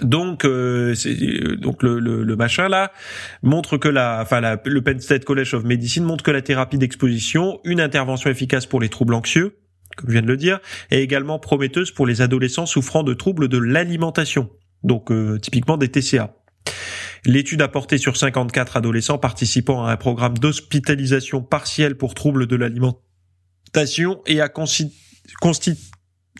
Donc, 0.00 0.46
euh, 0.46 0.94
donc 1.58 1.82
le, 1.82 1.98
le, 1.98 2.36
machin 2.36 2.68
là 2.68 2.92
montre 3.42 3.76
que 3.76 3.88
la, 3.88 4.20
enfin 4.22 4.40
le 4.64 4.82
Penn 4.82 4.98
State 5.00 5.24
College 5.26 5.52
of 5.52 5.64
Medicine 5.64 6.04
montre 6.04 6.24
que 6.24 6.30
la 6.30 6.40
thérapie 6.40 6.78
d'exposition, 6.78 7.60
une 7.64 7.80
intervention 7.80 8.30
efficace 8.30 8.64
pour 8.64 8.80
les 8.80 8.88
troubles 8.88 9.12
anxieux, 9.12 9.58
comme 9.96 10.08
je 10.08 10.12
viens 10.12 10.22
de 10.22 10.26
le 10.26 10.38
dire, 10.38 10.60
est 10.90 11.02
également 11.02 11.38
prometteuse 11.38 11.90
pour 11.90 12.06
les 12.06 12.22
adolescents 12.22 12.64
souffrant 12.64 13.02
de 13.02 13.12
troubles 13.12 13.48
de 13.48 13.58
l'alimentation, 13.58 14.48
donc 14.82 15.10
euh, 15.10 15.38
typiquement 15.38 15.76
des 15.76 15.88
TCA. 15.88 16.36
L'étude 17.26 17.60
a 17.60 17.68
porté 17.68 17.98
sur 17.98 18.16
54 18.16 18.78
adolescents 18.78 19.18
participant 19.18 19.84
à 19.84 19.92
un 19.92 19.96
programme 19.96 20.38
d'hospitalisation 20.38 21.42
partielle 21.42 21.96
pour 21.96 22.14
troubles 22.14 22.46
de 22.46 22.56
l'alimentation 22.56 24.22
et 24.26 24.40
a 24.40 24.50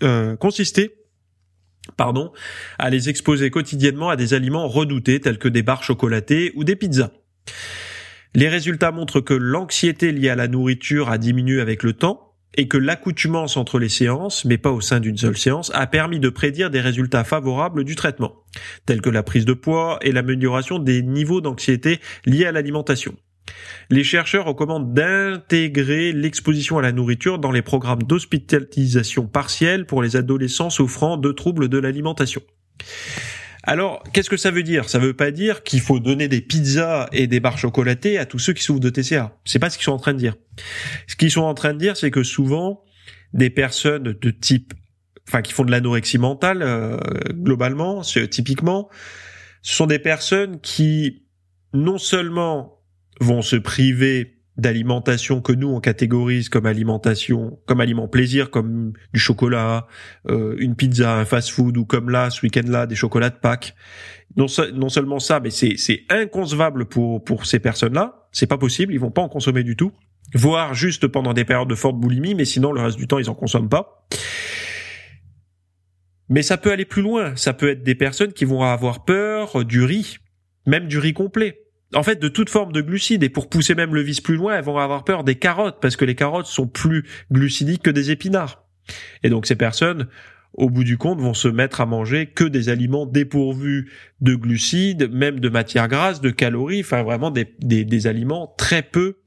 euh, 0.03 0.37
consisté 0.37 1.02
pardon, 1.97 2.33
à 2.79 2.91
les 2.91 3.09
exposer 3.09 3.51
quotidiennement 3.51 4.11
à 4.11 4.17
des 4.17 4.35
aliments 4.35 4.69
redoutés 4.69 5.21
tels 5.21 5.39
que 5.39 5.49
des 5.49 5.63
barres 5.63 5.85
chocolatées 5.85 6.53
ou 6.55 6.65
des 6.65 6.77
pizzas. 6.77 7.11
Les 8.35 8.49
résultats 8.49 8.93
montrent 8.93 9.21
que 9.21 9.35
l'anxiété 9.35 10.11
liée 10.11 10.31
à 10.31 10.37
la 10.37 10.49
nourriture 10.49 11.11
a 11.11 11.19
diminué 11.19 11.61
avec 11.61 11.83
le 11.83 11.93
temps 11.93 12.33
et 12.55 12.69
que 12.69 12.77
l'accoutumance 12.77 13.57
entre 13.57 13.79
les 13.79 13.89
séances, 13.89 14.45
mais 14.45 14.59
pas 14.59 14.71
au 14.71 14.81
sein 14.81 15.01
d'une 15.01 15.17
seule 15.17 15.37
séance, 15.37 15.71
a 15.75 15.87
permis 15.87 16.21
de 16.21 16.29
prédire 16.29 16.71
des 16.71 16.81
résultats 16.81 17.25
favorables 17.25 17.85
du 17.85 17.95
traitement, 17.95 18.35
tels 18.87 19.01
que 19.01 19.11
la 19.11 19.23
prise 19.23 19.45
de 19.45 19.55
poids 19.55 19.99
et 20.03 20.13
l'amélioration 20.13 20.79
des 20.79 21.03
niveaux 21.03 21.41
d'anxiété 21.41 22.01
liés 22.27 22.47
à 22.47 22.53
l'alimentation. 22.53 23.15
Les 23.91 24.05
chercheurs 24.05 24.47
recommandent 24.47 24.95
d'intégrer 24.95 26.13
l'exposition 26.13 26.79
à 26.79 26.83
la 26.83 26.93
nourriture 26.93 27.39
dans 27.39 27.51
les 27.51 27.63
programmes 27.63 28.03
d'hospitalisation 28.03 29.27
partielle 29.27 29.87
pour 29.87 30.03
les 30.03 30.17
adolescents 30.17 30.71
souffrant 30.71 31.17
de 31.17 31.33
troubles 31.33 31.69
de 31.69 31.79
l'alimentation. 31.79 32.43
Alors, 33.65 34.03
qu'est-ce 34.13 34.31
que 34.31 34.37
ça 34.37 34.51
veut 34.51 34.65
dire? 34.65 34.89
Ça 34.89 34.99
veut 34.99 35.15
pas 35.15 35.31
dire 35.31 35.63
qu'il 35.63 35.81
faut 35.81 36.01
donner 36.01 36.27
des 36.27 36.41
pizzas 36.41 37.09
et 37.13 37.29
des 37.29 37.39
barres 37.39 37.59
chocolatées 37.59 38.19
à 38.19 38.27
tous 38.27 38.41
ceux 38.41 38.53
qui 38.53 38.63
souffrent 38.63 38.81
de 38.81 38.91
TCA. 38.91 39.37
C'est 39.45 39.61
pas 39.61 39.71
ce 39.71 39.79
qu'ils 39.79 39.85
sont 39.85 39.93
en 39.93 39.99
train 39.99 40.15
de 40.15 40.19
dire. 40.19 40.35
Ce 41.07 41.15
qu'ils 41.15 41.31
sont 41.31 41.43
en 41.43 41.55
train 41.55 41.73
de 41.73 41.79
dire, 41.79 41.97
c'est 41.97 42.11
que 42.11 42.25
souvent, 42.25 42.83
des 43.33 43.51
personnes 43.51 44.17
de 44.21 44.31
type, 44.31 44.75
enfin, 45.29 45.43
qui 45.43 45.53
font 45.53 45.65
de 45.65 45.71
l'anorexie 45.71 46.19
mentale, 46.19 46.63
euh, 46.63 46.99
globalement, 47.31 48.03
typiquement, 48.03 48.89
ce 49.63 49.77
sont 49.77 49.87
des 49.87 50.01
personnes 50.01 50.61
qui, 50.61 51.23
non 51.73 51.99
seulement 51.99 52.82
vont 53.21 53.43
se 53.43 53.57
priver 53.57 54.43
d'alimentation 54.57 55.41
que 55.41 55.53
nous 55.53 55.69
on 55.69 55.81
catégorise 55.81 56.49
comme 56.49 56.67
alimentation, 56.67 57.59
comme 57.67 57.81
aliment 57.81 58.09
plaisir, 58.09 58.51
comme 58.51 58.93
du 59.13 59.21
chocolat, 59.21 59.87
euh, 60.29 60.55
une 60.59 60.77
pizza, 60.77 61.17
un 61.17 61.25
fast-food 61.25 61.77
ou 61.77 61.85
comme 61.85 62.11
là 62.11 62.31
ce 62.31 62.43
week-end-là 62.43 62.87
des 62.87 62.95
chocolats 62.95 63.31
de 63.31 63.37
Pâques. 63.37 63.75
Non, 64.37 64.49
seulement 64.49 65.19
ça, 65.19 65.41
mais 65.41 65.51
c'est 65.51 65.77
c'est 65.77 66.05
inconcevable 66.11 66.87
pour 66.87 67.23
pour 67.25 67.47
ces 67.47 67.61
personnes-là. 67.61 68.29
C'est 68.33 68.47
pas 68.47 68.59
possible, 68.59 68.93
ils 68.93 69.01
vont 69.01 69.11
pas 69.11 69.23
en 69.23 69.29
consommer 69.29 69.63
du 69.63 69.77
tout, 69.77 69.93
voire 70.35 70.75
juste 70.75 71.07
pendant 71.07 71.33
des 71.33 71.45
périodes 71.45 71.69
de 71.69 71.75
forte 71.75 71.97
boulimie, 71.97 72.35
mais 72.35 72.45
sinon 72.45 72.73
le 72.73 72.81
reste 72.81 72.99
du 72.99 73.07
temps 73.07 73.19
ils 73.19 73.31
en 73.31 73.35
consomment 73.35 73.69
pas. 73.69 74.07
Mais 76.29 76.43
ça 76.43 76.57
peut 76.57 76.73
aller 76.73 76.87
plus 76.87 77.03
loin. 77.03 77.37
Ça 77.37 77.53
peut 77.53 77.69
être 77.69 77.83
des 77.83 77.95
personnes 77.95 78.33
qui 78.33 78.47
vont 78.47 78.63
avoir 78.63 79.05
peur 79.05 79.67
du 79.67 79.85
riz, 79.85 80.17
même 80.67 80.89
du 80.89 80.99
riz 80.99 81.13
complet 81.13 81.62
en 81.95 82.03
fait, 82.03 82.17
de 82.17 82.29
toute 82.29 82.51
forme 82.51 82.73
de 82.73 82.81
glucides. 82.81 83.23
Et 83.23 83.29
pour 83.29 83.49
pousser 83.49 83.75
même 83.75 83.95
le 83.95 84.01
vice 84.01 84.21
plus 84.21 84.37
loin, 84.37 84.57
elles 84.57 84.65
vont 84.65 84.79
avoir 84.79 85.05
peur 85.05 85.25
des 85.25 85.35
carottes, 85.35 85.79
parce 85.81 85.97
que 85.97 86.05
les 86.05 86.15
carottes 86.15 86.47
sont 86.47 86.67
plus 86.67 87.05
glucidiques 87.31 87.83
que 87.83 87.91
des 87.91 88.11
épinards. 88.11 88.65
Et 89.23 89.31
donc 89.31 89.47
ces 89.47 89.57
personnes, 89.57 90.09
au 90.55 90.69
bout 90.69 90.85
du 90.85 90.99
compte, 90.99 91.21
vont 91.21 91.35
se 91.35 91.49
mettre 91.49 91.81
à 91.81 91.87
manger 91.87 92.27
que 92.27 92.45
des 92.45 92.69
aliments 92.69 93.07
dépourvus 93.07 93.91
de 94.21 94.35
glucides, 94.35 95.11
même 95.13 95.41
de 95.41 95.49
matières 95.49 95.89
grasses, 95.89 96.21
de 96.21 96.31
calories, 96.31 96.81
enfin 96.81 97.03
vraiment 97.03 97.31
des, 97.31 97.47
des, 97.61 98.07
aliments 98.07 98.55
très 98.59 98.83
peu 98.83 99.19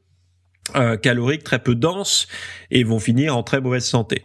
euh, 0.76 0.98
caloriques, 0.98 1.44
très 1.44 1.60
peu 1.60 1.76
denses, 1.76 2.28
et 2.72 2.84
vont 2.84 3.00
finir 3.00 3.38
en 3.38 3.44
très 3.44 3.62
mauvaise 3.62 3.86
santé. 3.86 4.24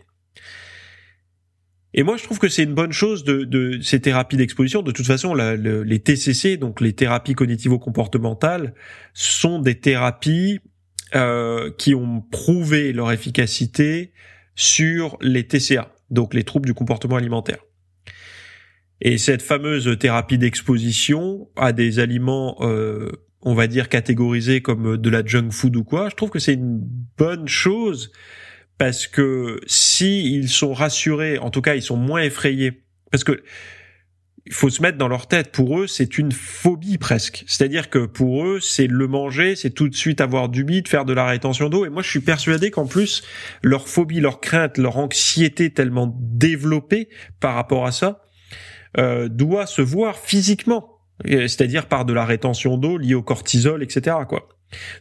Et 1.92 2.02
moi, 2.04 2.16
je 2.16 2.22
trouve 2.22 2.38
que 2.38 2.48
c'est 2.48 2.62
une 2.62 2.74
bonne 2.74 2.92
chose 2.92 3.24
de, 3.24 3.44
de 3.44 3.80
ces 3.82 4.00
thérapies 4.00 4.36
d'exposition. 4.36 4.82
De 4.82 4.92
toute 4.92 5.06
façon, 5.06 5.34
les 5.34 5.98
TCC, 5.98 6.56
donc 6.56 6.80
les 6.80 6.92
thérapies 6.92 7.34
cognitivo-comportementales, 7.34 8.74
sont 9.12 9.58
des 9.58 9.80
thérapies 9.80 10.60
euh, 11.16 11.72
qui 11.76 11.94
ont 11.96 12.20
prouvé 12.20 12.92
leur 12.92 13.10
efficacité 13.10 14.12
sur 14.54 15.18
les 15.20 15.44
TCA, 15.44 15.92
donc 16.10 16.34
les 16.34 16.44
troubles 16.44 16.66
du 16.66 16.74
comportement 16.74 17.16
alimentaire. 17.16 17.58
Et 19.00 19.18
cette 19.18 19.42
fameuse 19.42 19.98
thérapie 19.98 20.38
d'exposition 20.38 21.48
à 21.56 21.72
des 21.72 21.98
aliments, 21.98 22.58
euh, 22.60 23.10
on 23.42 23.54
va 23.54 23.66
dire 23.66 23.88
catégorisés 23.88 24.60
comme 24.60 24.98
de 24.98 25.10
la 25.10 25.24
junk 25.24 25.50
food 25.50 25.74
ou 25.74 25.82
quoi, 25.82 26.08
je 26.10 26.14
trouve 26.14 26.30
que 26.30 26.38
c'est 26.38 26.54
une 26.54 26.80
bonne 27.18 27.48
chose 27.48 28.12
parce 28.80 29.06
que 29.06 29.60
si 29.66 30.32
ils 30.32 30.48
sont 30.48 30.72
rassurés, 30.72 31.36
en 31.36 31.50
tout 31.50 31.60
cas 31.60 31.74
ils 31.74 31.82
sont 31.82 31.98
moins 31.98 32.22
effrayés, 32.22 32.82
parce 33.10 33.24
que 33.24 33.42
il 34.46 34.54
faut 34.54 34.70
se 34.70 34.80
mettre 34.80 34.96
dans 34.96 35.06
leur 35.06 35.26
tête. 35.26 35.52
Pour 35.52 35.78
eux, 35.78 35.86
c'est 35.86 36.16
une 36.16 36.32
phobie 36.32 36.96
presque. 36.96 37.44
C'est-à-dire 37.46 37.90
que 37.90 38.06
pour 38.06 38.46
eux, 38.46 38.58
c'est 38.58 38.86
le 38.86 39.06
manger, 39.06 39.54
c'est 39.54 39.68
tout 39.68 39.90
de 39.90 39.94
suite 39.94 40.22
avoir 40.22 40.48
du 40.48 40.64
bide, 40.64 40.88
faire 40.88 41.04
de 41.04 41.12
la 41.12 41.26
rétention 41.26 41.68
d'eau. 41.68 41.84
Et 41.84 41.90
moi, 41.90 42.02
je 42.02 42.08
suis 42.08 42.20
persuadé 42.20 42.70
qu'en 42.70 42.86
plus, 42.86 43.22
leur 43.62 43.86
phobie, 43.86 44.18
leur 44.18 44.40
crainte, 44.40 44.78
leur 44.78 44.96
anxiété 44.96 45.70
tellement 45.74 46.16
développée 46.18 47.10
par 47.38 47.56
rapport 47.56 47.84
à 47.84 47.92
ça, 47.92 48.22
euh, 48.96 49.28
doit 49.28 49.66
se 49.66 49.82
voir 49.82 50.16
physiquement. 50.18 51.02
C'est-à-dire 51.26 51.84
par 51.84 52.06
de 52.06 52.14
la 52.14 52.24
rétention 52.24 52.78
d'eau 52.78 52.96
liée 52.96 53.12
au 53.12 53.22
cortisol, 53.22 53.82
etc. 53.82 54.16
Quoi. 54.26 54.48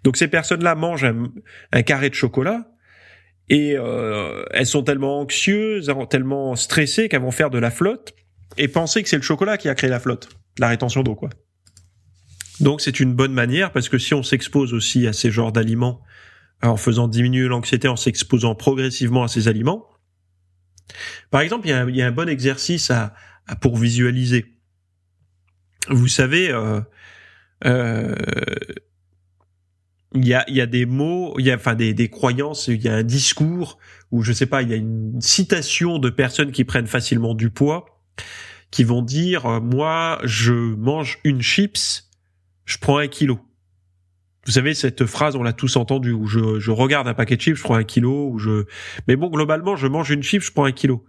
Donc 0.04 0.18
ces 0.18 0.28
personnes-là 0.28 0.76
mangent 0.76 1.08
un 1.72 1.82
carré 1.82 2.10
de 2.10 2.16
chocolat 2.16 2.68
et 3.50 3.76
euh, 3.78 4.44
elles 4.52 4.68
sont 4.68 4.84
tellement 4.84 5.20
anxieuses, 5.20 5.92
tellement 6.10 6.56
stressées 6.56 7.10
qu'elles 7.10 7.22
vont 7.22 7.32
faire 7.32 7.50
de 7.50 7.58
la 7.58 7.72
flotte 7.72 8.14
et 8.58 8.68
penser 8.68 9.04
que 9.04 9.10
c'est 9.10 9.18
le 9.18 9.24
chocolat 9.24 9.58
qui 9.58 9.70
a 9.70 9.76
créé 9.76 9.90
la 9.90 10.00
flotte, 10.00 10.30
la 10.58 10.68
rétention 10.68 11.04
d'eau 11.04 11.16
quoi. 11.16 11.30
Donc 12.60 12.82
c'est 12.82 13.00
une 13.00 13.14
bonne 13.14 13.34
manière 13.34 13.72
parce 13.72 13.90
que 13.90 13.98
si 13.98 14.14
on 14.14 14.24
s'expose 14.24 14.74
aussi 14.74 15.08
à 15.08 15.14
ces 15.14 15.32
genres 15.32 15.52
d'aliments 15.52 16.02
en 16.62 16.76
faisant 16.76 17.08
diminuer 17.08 17.48
l'anxiété, 17.48 17.88
en 17.88 17.96
s'exposant 17.96 18.54
progressivement 18.54 19.24
à 19.24 19.28
ces 19.28 19.48
aliments, 19.48 19.88
par 21.32 21.42
exemple, 21.42 21.68
il 21.68 21.72
y 21.72 21.74
a 21.74 21.82
un, 21.82 21.90
il 21.90 21.96
y 21.96 22.02
a 22.02 22.08
un 22.08 22.12
bon 22.12 22.28
exercice 22.28 22.92
à, 22.92 23.14
à, 23.48 23.56
pour 23.56 23.78
visualiser. 23.78 24.46
Vous 25.90 26.08
savez, 26.08 26.52
euh, 26.52 26.82
euh, 27.66 28.16
il 30.16 30.28
y 30.28 30.34
a, 30.34 30.44
il 30.48 30.56
y 30.56 30.62
a 30.62 30.66
des 30.66 30.86
mots, 30.86 31.36
il 31.38 31.46
y 31.46 31.52
a 31.52 31.56
enfin 31.56 31.76
des, 31.76 31.94
des 31.94 32.10
croyances, 32.10 32.68
il 32.68 32.82
y 32.82 32.90
a 32.90 32.96
un 32.96 33.04
discours 33.04 33.78
ou 34.12 34.24
je 34.24 34.34
sais 34.34 34.48
pas, 34.48 34.62
il 34.62 34.70
y 34.70 34.74
a 34.74 34.76
une 34.76 35.22
citation 35.22 36.00
de 36.00 36.10
personnes 36.10 36.52
qui 36.52 36.64
prennent 36.64 36.88
facilement 36.88 37.36
du 37.36 37.50
poids, 37.50 38.02
qui 38.72 38.84
vont 38.84 39.02
dire 39.02 39.46
euh, 39.46 39.60
moi 39.60 40.20
je 40.24 40.54
mange 40.54 41.20
une 41.24 41.42
chips, 41.42 42.10
je 42.66 42.78
prends 42.78 42.98
un 42.98 43.08
kilo. 43.08 43.40
Vous 44.46 44.54
savez 44.54 44.74
cette 44.74 45.06
phrase, 45.06 45.36
on 45.36 45.44
l'a 45.44 45.54
tous 45.54 45.76
entendu, 45.76 46.12
où 46.12 46.26
je, 46.26 46.60
je, 46.60 46.72
regarde 46.72 47.08
un 47.08 47.14
paquet 47.14 47.36
de 47.36 47.42
chips, 47.42 47.58
je 47.58 47.62
prends 47.62 47.76
un 47.76 47.84
kilo, 47.84 48.30
ou 48.32 48.40
je. 48.40 48.66
Mais 49.08 49.16
bon, 49.16 49.30
globalement, 49.30 49.76
je 49.76 49.88
mange 49.88 50.10
une 50.12 50.24
chip, 50.24 50.42
je 50.42 50.52
prends 50.52 50.66
un 50.66 50.72
kilo. 50.72 51.06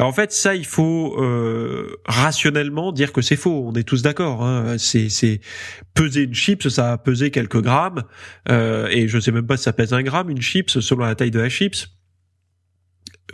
en 0.00 0.12
fait, 0.12 0.32
ça, 0.32 0.54
il 0.54 0.64
faut 0.64 1.16
euh, 1.20 1.96
rationnellement 2.06 2.92
dire 2.92 3.12
que 3.12 3.20
c'est 3.20 3.36
faux. 3.36 3.64
On 3.66 3.74
est 3.74 3.82
tous 3.82 4.02
d'accord. 4.02 4.44
Hein. 4.44 4.76
C'est, 4.78 5.08
c'est 5.08 5.40
peser 5.94 6.22
une 6.22 6.34
chips, 6.34 6.68
ça 6.68 6.92
a 6.92 6.98
pesé 6.98 7.30
quelques 7.30 7.60
grammes, 7.60 8.04
euh, 8.48 8.86
et 8.88 9.08
je 9.08 9.18
sais 9.18 9.32
même 9.32 9.46
pas 9.46 9.56
si 9.56 9.64
ça 9.64 9.72
pèse 9.72 9.92
un 9.92 10.02
gramme 10.02 10.30
une 10.30 10.40
chips 10.40 10.78
selon 10.80 11.04
la 11.04 11.14
taille 11.14 11.30
de 11.30 11.40
la 11.40 11.48
chips 11.48 11.97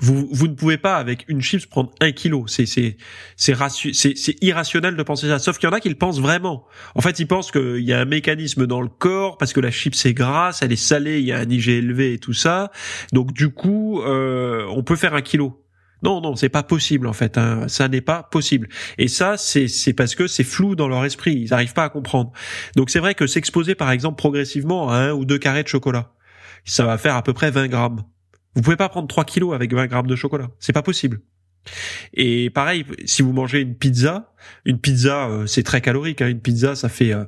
vous, 0.00 0.28
vous 0.32 0.48
ne 0.48 0.54
pouvez 0.54 0.76
pas 0.76 0.96
avec 0.96 1.24
une 1.28 1.40
chips 1.40 1.66
prendre 1.66 1.90
un 2.00 2.12
kilo. 2.12 2.46
C'est 2.46 2.66
c'est 2.66 2.96
c'est 3.36 3.54
c'est 3.94 4.42
irrationnel 4.42 4.96
de 4.96 5.02
penser 5.02 5.28
ça. 5.28 5.38
Sauf 5.38 5.58
qu'il 5.58 5.68
y 5.68 5.72
en 5.72 5.74
a 5.74 5.80
qui 5.80 5.88
le 5.88 5.94
pensent 5.94 6.20
vraiment. 6.20 6.66
En 6.94 7.00
fait, 7.00 7.20
ils 7.20 7.26
pensent 7.26 7.52
qu'il 7.52 7.80
y 7.80 7.92
a 7.92 8.00
un 8.00 8.04
mécanisme 8.04 8.66
dans 8.66 8.80
le 8.80 8.88
corps 8.88 9.38
parce 9.38 9.52
que 9.52 9.60
la 9.60 9.70
chips 9.70 10.04
est 10.06 10.14
grasse, 10.14 10.62
elle 10.62 10.72
est 10.72 10.76
salée, 10.76 11.20
il 11.20 11.26
y 11.26 11.32
a 11.32 11.38
un 11.38 11.48
IG 11.48 11.68
élevé 11.68 12.14
et 12.14 12.18
tout 12.18 12.32
ça. 12.32 12.70
Donc 13.12 13.32
du 13.32 13.50
coup, 13.50 14.00
euh, 14.02 14.66
on 14.70 14.82
peut 14.82 14.96
faire 14.96 15.14
un 15.14 15.22
kilo. 15.22 15.60
Non, 16.02 16.20
non, 16.20 16.36
c'est 16.36 16.50
pas 16.50 16.62
possible 16.62 17.06
en 17.06 17.12
fait. 17.12 17.38
Hein. 17.38 17.66
Ça 17.68 17.88
n'est 17.88 18.02
pas 18.02 18.24
possible. 18.24 18.68
Et 18.98 19.08
ça, 19.08 19.36
c'est 19.36 19.68
c'est 19.68 19.94
parce 19.94 20.14
que 20.14 20.26
c'est 20.26 20.44
flou 20.44 20.74
dans 20.74 20.88
leur 20.88 21.04
esprit. 21.04 21.34
Ils 21.34 21.50
n'arrivent 21.50 21.72
pas 21.72 21.84
à 21.84 21.88
comprendre. 21.88 22.32
Donc 22.76 22.90
c'est 22.90 22.98
vrai 22.98 23.14
que 23.14 23.26
s'exposer 23.26 23.74
par 23.74 23.90
exemple 23.90 24.16
progressivement 24.16 24.90
à 24.90 24.96
un 24.96 25.12
ou 25.12 25.24
deux 25.24 25.38
carrés 25.38 25.62
de 25.62 25.68
chocolat, 25.68 26.12
ça 26.64 26.84
va 26.84 26.98
faire 26.98 27.14
à 27.16 27.22
peu 27.22 27.32
près 27.32 27.50
20 27.50 27.68
grammes. 27.68 28.02
Vous 28.54 28.62
pouvez 28.62 28.76
pas 28.76 28.88
prendre 28.88 29.08
3 29.08 29.24
kilos 29.24 29.54
avec 29.54 29.72
20 29.72 29.86
grammes 29.86 30.06
de 30.06 30.16
chocolat. 30.16 30.50
C'est 30.58 30.72
pas 30.72 30.82
possible. 30.82 31.20
Et 32.12 32.50
pareil, 32.50 32.84
si 33.04 33.22
vous 33.22 33.32
mangez 33.32 33.60
une 33.60 33.74
pizza, 33.74 34.33
une 34.64 34.78
pizza, 34.78 35.28
euh, 35.28 35.46
c'est 35.46 35.62
très 35.62 35.80
calorique. 35.80 36.22
Hein. 36.22 36.28
Une 36.28 36.40
pizza, 36.40 36.74
ça 36.74 36.88
fait 36.88 37.12
euh, 37.12 37.24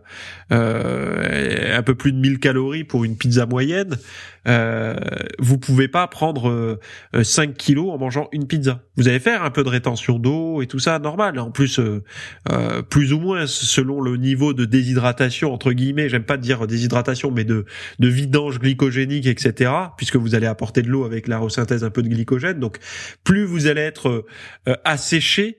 euh, 0.53 1.77
un 1.77 1.83
peu 1.83 1.95
plus 1.95 2.13
de 2.13 2.19
1000 2.19 2.39
calories 2.39 2.85
pour 2.85 3.05
une 3.05 3.17
pizza 3.17 3.47
moyenne. 3.47 3.97
Vous 5.41 5.59
pouvez 5.59 5.89
pas 5.89 6.07
prendre 6.07 6.79
5 7.21 7.55
kilos 7.55 7.91
en 7.91 7.99
mangeant 7.99 8.29
une 8.31 8.47
pizza. 8.47 8.81
Vous 8.97 9.09
allez 9.09 9.19
faire 9.19 9.43
un 9.43 9.51
peu 9.51 9.65
de 9.65 9.69
rétention 9.69 10.21
d'eau 10.21 10.63
et 10.63 10.69
tout 10.69 10.79
ça, 10.79 11.01
normal. 11.01 11.41
En 11.41 11.51
plus, 11.51 11.81
plus 12.89 13.13
ou 13.13 13.19
moins 13.19 13.49
selon 13.49 14.01
le 14.01 14.17
niveau 14.17 14.55
de 14.55 14.65
déshydratation 14.65 15.53
entre 15.53 15.73
guillemets. 15.73 16.09
J'aime 16.09 16.23
pas 16.23 16.37
dire 16.37 16.69
déshydratation, 16.69 17.33
mais 17.33 17.43
de 17.43 17.65
de 17.99 18.07
vidange 18.07 18.61
glycogénique, 18.61 19.27
etc. 19.27 19.73
Puisque 19.97 20.15
vous 20.15 20.37
allez 20.37 20.47
apporter 20.47 20.83
de 20.83 20.91
l'eau 20.91 21.05
avec 21.05 21.27
la 21.27 21.41
resynthèse 21.41 21.83
un 21.83 21.91
peu 21.91 22.05
de 22.05 22.09
glycogène. 22.09 22.61
Donc, 22.61 22.79
plus 23.25 23.45
vous 23.45 23.67
allez 23.67 23.81
être 23.81 24.27
asséché, 24.85 25.59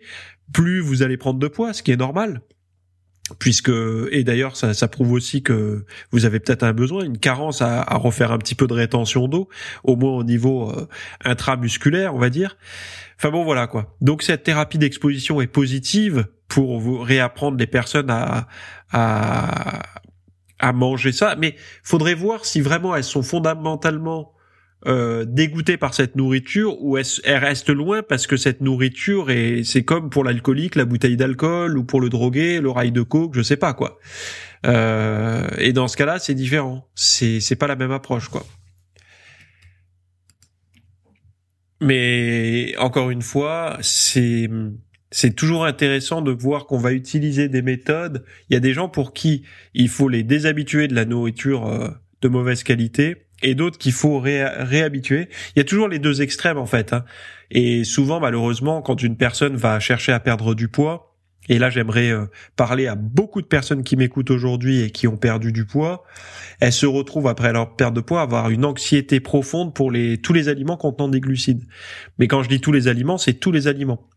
plus 0.53 0.79
vous 0.79 1.03
allez 1.03 1.17
prendre 1.17 1.39
de 1.39 1.47
poids, 1.47 1.73
ce 1.73 1.83
qui 1.83 1.91
est 1.91 1.97
normal 1.97 2.41
puisque 3.39 3.71
et 4.11 4.23
d'ailleurs 4.23 4.55
ça, 4.55 4.73
ça, 4.73 4.87
prouve 4.87 5.11
aussi 5.11 5.43
que 5.43 5.85
vous 6.11 6.23
avez 6.23 6.39
peut-être 6.39 6.63
un 6.63 6.71
besoin, 6.71 7.03
une 7.03 7.17
carence 7.17 7.61
à, 7.61 7.81
à, 7.81 7.97
refaire 7.97 8.31
un 8.31 8.37
petit 8.37 8.55
peu 8.55 8.67
de 8.67 8.73
rétention 8.73 9.27
d'eau, 9.27 9.49
au 9.83 9.97
moins 9.97 10.13
au 10.13 10.23
niveau 10.23 10.71
euh, 10.71 10.87
intramusculaire, 11.25 12.15
on 12.15 12.19
va 12.19 12.29
dire. 12.29 12.57
Enfin 13.17 13.29
bon, 13.29 13.43
voilà 13.43 13.67
quoi. 13.67 13.97
Donc 13.99 14.23
cette 14.23 14.43
thérapie 14.43 14.77
d'exposition 14.77 15.41
est 15.41 15.47
positive 15.47 16.27
pour 16.47 16.79
vous 16.79 16.99
réapprendre 16.99 17.57
les 17.57 17.67
personnes 17.67 18.09
à, 18.09 18.47
à 18.93 19.81
à 20.59 20.73
manger 20.73 21.11
ça, 21.11 21.35
mais 21.37 21.55
faudrait 21.83 22.15
voir 22.15 22.45
si 22.45 22.61
vraiment 22.61 22.95
elles 22.95 23.03
sont 23.03 23.23
fondamentalement 23.23 24.33
euh, 24.85 25.25
par 25.79 25.93
cette 25.93 26.15
nourriture 26.15 26.81
ou 26.81 26.97
elle 26.97 27.37
reste 27.37 27.69
loin 27.69 28.03
parce 28.03 28.27
que 28.27 28.37
cette 28.37 28.61
nourriture 28.61 29.31
est 29.31 29.63
c'est 29.63 29.83
comme 29.83 30.09
pour 30.09 30.23
l'alcoolique 30.23 30.75
la 30.75 30.85
bouteille 30.85 31.17
d'alcool 31.17 31.77
ou 31.77 31.83
pour 31.83 31.99
le 31.99 32.09
drogué 32.09 32.61
le 32.61 32.69
rail 32.69 32.91
de 32.91 33.01
coke 33.01 33.33
je 33.35 33.41
sais 33.41 33.57
pas 33.57 33.73
quoi. 33.73 33.99
Euh, 34.65 35.47
et 35.57 35.73
dans 35.73 35.87
ce 35.87 35.97
cas-là 35.97 36.19
c'est 36.19 36.35
différent. 36.35 36.87
C'est 36.93 37.39
c'est 37.39 37.55
pas 37.55 37.67
la 37.67 37.75
même 37.75 37.91
approche 37.91 38.29
quoi. 38.29 38.45
Mais 41.81 42.75
encore 42.77 43.09
une 43.09 43.23
fois 43.23 43.77
c'est 43.81 44.49
c'est 45.09 45.35
toujours 45.35 45.65
intéressant 45.65 46.21
de 46.21 46.31
voir 46.31 46.67
qu'on 46.67 46.77
va 46.77 46.91
utiliser 46.91 47.49
des 47.49 47.61
méthodes. 47.61 48.25
Il 48.49 48.53
y 48.53 48.57
a 48.57 48.59
des 48.59 48.73
gens 48.73 48.89
pour 48.89 49.13
qui 49.13 49.43
il 49.73 49.89
faut 49.89 50.09
les 50.09 50.23
déshabituer 50.23 50.87
de 50.87 50.93
la 50.95 51.05
nourriture 51.05 51.65
euh, 51.67 51.89
de 52.21 52.27
mauvaise 52.27 52.63
qualité 52.63 53.26
et 53.43 53.55
d'autres 53.55 53.77
qu'il 53.77 53.91
faut 53.91 54.19
réhabituer. 54.19 55.29
Il 55.55 55.59
y 55.59 55.61
a 55.61 55.65
toujours 55.65 55.87
les 55.87 55.99
deux 55.99 56.21
extrêmes 56.21 56.57
en 56.57 56.65
fait. 56.65 56.93
Hein. 56.93 57.05
Et 57.51 57.83
souvent, 57.83 58.19
malheureusement, 58.19 58.81
quand 58.81 59.01
une 59.01 59.17
personne 59.17 59.55
va 59.55 59.79
chercher 59.79 60.11
à 60.11 60.19
perdre 60.19 60.53
du 60.53 60.67
poids, 60.67 61.15
et 61.49 61.59
là 61.59 61.69
j'aimerais 61.69 62.11
euh, 62.11 62.25
parler 62.57 62.87
à 62.87 62.95
beaucoup 62.95 63.41
de 63.41 63.47
personnes 63.47 63.83
qui 63.83 63.95
m'écoutent 63.95 64.31
aujourd'hui 64.31 64.81
et 64.81 64.89
qui 64.89 65.07
ont 65.07 65.17
perdu 65.17 65.51
du 65.53 65.65
poids, 65.65 66.03
elles 66.59 66.73
se 66.73 66.85
retrouvent 66.85 67.27
après 67.27 67.53
leur 67.53 67.75
perte 67.75 67.93
de 67.93 68.01
poids 68.01 68.19
à 68.19 68.23
avoir 68.23 68.49
une 68.49 68.65
anxiété 68.65 69.19
profonde 69.19 69.73
pour 69.73 69.91
les 69.91 70.17
tous 70.17 70.33
les 70.33 70.49
aliments 70.49 70.77
contenant 70.77 71.07
des 71.07 71.21
glucides. 71.21 71.63
Mais 72.19 72.27
quand 72.27 72.43
je 72.43 72.49
dis 72.49 72.59
tous 72.59 72.71
les 72.71 72.87
aliments, 72.87 73.17
c'est 73.17 73.35
tous 73.35 73.51
les 73.51 73.67
aliments. 73.67 74.09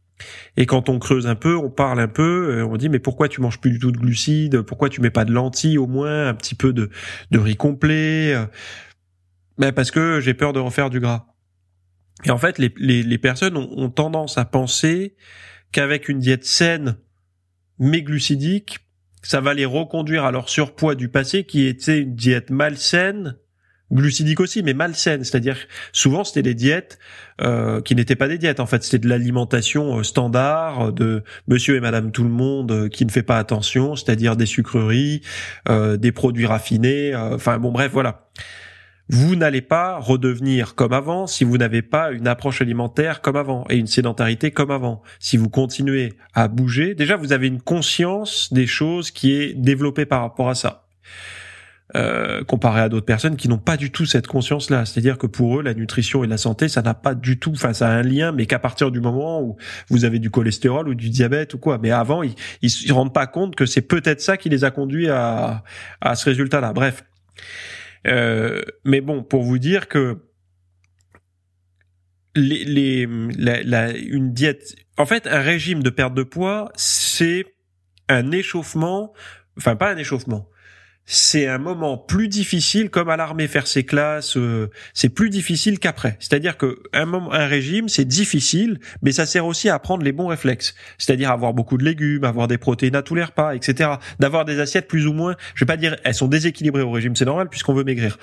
Et 0.58 0.66
quand 0.66 0.90
on 0.90 0.98
creuse 0.98 1.26
un 1.26 1.34
peu, 1.34 1.56
on 1.56 1.70
parle 1.70 2.00
un 2.00 2.08
peu, 2.08 2.58
euh, 2.58 2.66
on 2.66 2.76
dit 2.76 2.88
mais 2.88 2.98
pourquoi 2.98 3.28
tu 3.28 3.40
manges 3.40 3.60
plus 3.60 3.70
du 3.70 3.78
tout 3.78 3.92
de 3.92 3.96
glucides? 3.96 4.62
Pourquoi 4.62 4.88
tu 4.88 5.00
mets 5.00 5.10
pas 5.10 5.24
de 5.24 5.32
lentilles 5.32 5.78
au 5.78 5.86
moins, 5.86 6.28
un 6.28 6.34
petit 6.34 6.54
peu 6.54 6.72
de, 6.72 6.90
de 7.30 7.38
riz 7.38 7.56
complet? 7.56 8.34
Euh, 9.60 9.66
ben 9.66 9.72
parce 9.72 9.90
que 9.90 10.20
j'ai 10.20 10.34
peur 10.34 10.52
de 10.52 10.60
refaire 10.60 10.90
du 10.90 11.00
gras. 11.00 11.26
Et 12.24 12.30
en 12.30 12.38
fait, 12.38 12.58
les, 12.58 12.72
les, 12.76 13.02
les 13.02 13.18
personnes 13.18 13.56
ont, 13.56 13.70
ont, 13.76 13.90
tendance 13.90 14.36
à 14.38 14.44
penser 14.44 15.16
qu'avec 15.72 16.08
une 16.08 16.18
diète 16.18 16.44
saine 16.44 16.96
mais 17.78 18.02
glucidique, 18.02 18.80
ça 19.22 19.40
va 19.40 19.54
les 19.54 19.64
reconduire 19.64 20.24
à 20.24 20.32
leur 20.32 20.48
surpoids 20.48 20.94
du 20.94 21.08
passé 21.08 21.44
qui 21.44 21.66
était 21.66 22.00
une 22.00 22.14
diète 22.14 22.50
malsaine, 22.50 23.36
glucidique 23.92 24.40
aussi, 24.40 24.62
mais 24.62 24.74
malsaine. 24.74 25.24
C'est-à-dire 25.24 25.56
souvent 25.92 26.24
c'était 26.24 26.42
des 26.42 26.54
diètes 26.54 26.98
euh, 27.40 27.80
qui 27.80 27.94
n'étaient 27.94 28.16
pas 28.16 28.28
des 28.28 28.38
diètes. 28.38 28.60
En 28.60 28.66
fait, 28.66 28.82
c'était 28.82 28.98
de 28.98 29.08
l'alimentation 29.08 29.98
euh, 29.98 30.02
standard 30.02 30.92
de 30.92 31.22
Monsieur 31.48 31.76
et 31.76 31.80
Madame 31.80 32.12
tout 32.12 32.24
le 32.24 32.30
monde 32.30 32.72
euh, 32.72 32.88
qui 32.88 33.04
ne 33.04 33.10
fait 33.10 33.22
pas 33.22 33.38
attention, 33.38 33.96
c'est-à-dire 33.96 34.36
des 34.36 34.46
sucreries, 34.46 35.22
euh, 35.68 35.96
des 35.96 36.12
produits 36.12 36.46
raffinés. 36.46 37.14
enfin 37.14 37.58
bon, 37.58 37.72
bref, 37.72 37.90
voilà 37.92 38.28
vous 39.12 39.34
n'allez 39.34 39.60
pas 39.60 39.98
redevenir 39.98 40.76
comme 40.76 40.92
avant 40.92 41.26
si 41.26 41.42
vous 41.42 41.58
n'avez 41.58 41.82
pas 41.82 42.12
une 42.12 42.28
approche 42.28 42.62
alimentaire 42.62 43.20
comme 43.20 43.36
avant 43.36 43.64
et 43.68 43.76
une 43.76 43.88
sédentarité 43.88 44.52
comme 44.52 44.70
avant. 44.70 45.02
Si 45.18 45.36
vous 45.36 45.48
continuez 45.48 46.14
à 46.32 46.46
bouger, 46.46 46.94
déjà 46.94 47.16
vous 47.16 47.32
avez 47.32 47.48
une 47.48 47.60
conscience 47.60 48.52
des 48.52 48.68
choses 48.68 49.10
qui 49.10 49.32
est 49.32 49.54
développée 49.54 50.06
par 50.06 50.20
rapport 50.20 50.48
à 50.48 50.54
ça. 50.54 50.86
Euh, 51.96 52.44
comparé 52.44 52.82
à 52.82 52.88
d'autres 52.88 53.06
personnes 53.06 53.34
qui 53.34 53.48
n'ont 53.48 53.58
pas 53.58 53.76
du 53.76 53.90
tout 53.90 54.06
cette 54.06 54.28
conscience-là. 54.28 54.86
C'est-à-dire 54.86 55.18
que 55.18 55.26
pour 55.26 55.58
eux, 55.58 55.62
la 55.64 55.74
nutrition 55.74 56.22
et 56.22 56.28
la 56.28 56.36
santé, 56.36 56.68
ça 56.68 56.82
n'a 56.82 56.94
pas 56.94 57.16
du 57.16 57.40
tout, 57.40 57.50
enfin, 57.50 57.72
ça 57.72 57.88
a 57.88 57.90
un 57.90 58.02
lien, 58.02 58.30
mais 58.30 58.46
qu'à 58.46 58.60
partir 58.60 58.92
du 58.92 59.00
moment 59.00 59.42
où 59.42 59.56
vous 59.88 60.04
avez 60.04 60.20
du 60.20 60.30
cholestérol 60.30 60.88
ou 60.88 60.94
du 60.94 61.10
diabète 61.10 61.52
ou 61.54 61.58
quoi. 61.58 61.78
Mais 61.78 61.90
avant, 61.90 62.22
ils, 62.22 62.36
ils 62.62 62.70
se 62.70 62.92
rendent 62.92 63.12
pas 63.12 63.26
compte 63.26 63.56
que 63.56 63.66
c'est 63.66 63.82
peut-être 63.82 64.20
ça 64.20 64.36
qui 64.36 64.48
les 64.48 64.62
a 64.62 64.70
conduits 64.70 65.08
à, 65.08 65.64
à 66.00 66.14
ce 66.14 66.26
résultat-là. 66.26 66.72
Bref. 66.72 67.02
Euh, 68.06 68.62
mais 68.84 69.00
bon, 69.00 69.22
pour 69.22 69.42
vous 69.42 69.58
dire 69.58 69.88
que 69.88 70.18
les, 72.34 72.64
les 72.64 73.06
la, 73.36 73.62
la, 73.62 73.96
une 73.96 74.32
diète, 74.32 74.74
en 74.96 75.06
fait, 75.06 75.26
un 75.26 75.40
régime 75.40 75.82
de 75.82 75.90
perte 75.90 76.14
de 76.14 76.22
poids, 76.22 76.70
c'est 76.76 77.46
un 78.08 78.30
échauffement, 78.32 79.12
enfin 79.56 79.76
pas 79.76 79.90
un 79.90 79.96
échauffement, 79.96 80.49
c'est 81.12 81.48
un 81.48 81.58
moment 81.58 81.98
plus 81.98 82.28
difficile, 82.28 82.88
comme 82.88 83.08
à 83.08 83.16
l'armée 83.16 83.48
faire 83.48 83.66
ses 83.66 83.82
classes, 83.82 84.36
euh, 84.36 84.70
c'est 84.94 85.08
plus 85.08 85.28
difficile 85.28 85.80
qu'après. 85.80 86.16
C'est-à-dire 86.20 86.56
que 86.56 86.84
un, 86.92 87.12
un 87.12 87.46
régime, 87.46 87.88
c'est 87.88 88.04
difficile, 88.04 88.78
mais 89.02 89.10
ça 89.10 89.26
sert 89.26 89.44
aussi 89.44 89.68
à 89.68 89.74
apprendre 89.74 90.04
les 90.04 90.12
bons 90.12 90.28
réflexes. 90.28 90.76
C'est-à-dire 90.98 91.32
avoir 91.32 91.52
beaucoup 91.52 91.78
de 91.78 91.84
légumes, 91.84 92.22
avoir 92.22 92.46
des 92.46 92.58
protéines 92.58 92.94
à 92.94 93.02
tous 93.02 93.16
les 93.16 93.24
repas, 93.24 93.56
etc. 93.56 93.90
D'avoir 94.20 94.44
des 94.44 94.60
assiettes 94.60 94.86
plus 94.86 95.08
ou 95.08 95.12
moins, 95.12 95.34
je 95.56 95.64
vais 95.64 95.66
pas 95.66 95.76
dire, 95.76 95.96
elles 96.04 96.14
sont 96.14 96.28
déséquilibrées 96.28 96.82
au 96.82 96.92
régime, 96.92 97.16
c'est 97.16 97.24
normal 97.24 97.48
puisqu'on 97.48 97.74
veut 97.74 97.82
maigrir. 97.82 98.16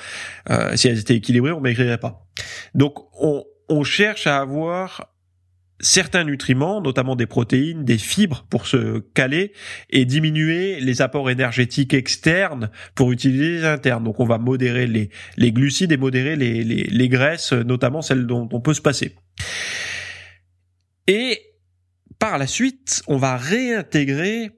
Euh, 0.50 0.78
si 0.78 0.88
elles 0.88 1.00
étaient 1.00 1.16
équilibrées, 1.16 1.52
on 1.52 1.60
maigrirait 1.60 1.98
pas. 1.98 2.26
Donc 2.74 2.96
on, 3.20 3.44
on 3.68 3.84
cherche 3.84 4.28
à 4.28 4.38
avoir 4.38 5.10
certains 5.80 6.24
nutriments, 6.24 6.82
notamment 6.82 7.16
des 7.16 7.26
protéines, 7.26 7.84
des 7.84 7.98
fibres 7.98 8.46
pour 8.50 8.68
se 8.68 9.00
caler 9.14 9.54
et 9.90 10.06
diminuer 10.06 10.80
les 10.80 11.02
apports 11.02 11.30
énergétiques 11.30 11.94
externes 11.94 12.70
pour 12.96 13.12
utiliser 13.12 13.50
les 13.52 13.66
internes. 13.66 14.04
Donc 14.04 14.20
on 14.20 14.26
va 14.26 14.38
modérer 14.38 14.88
les, 14.88 15.52
glucides 15.52 15.92
et 15.92 15.98
modérer 15.98 16.36
les 16.36 17.10
graisses, 17.10 17.54
notamment 17.54 18.02
celles 18.02 18.26
dont 18.26 18.50
on 18.52 18.62
peut 18.62 18.74
se 18.74 18.82
passer. 18.82 19.16
Et 21.08 21.42
par 22.20 22.38
la 22.38 22.48
suite, 22.48 23.02
on 23.08 23.18
va 23.18 23.38
réintégrer 23.38 24.52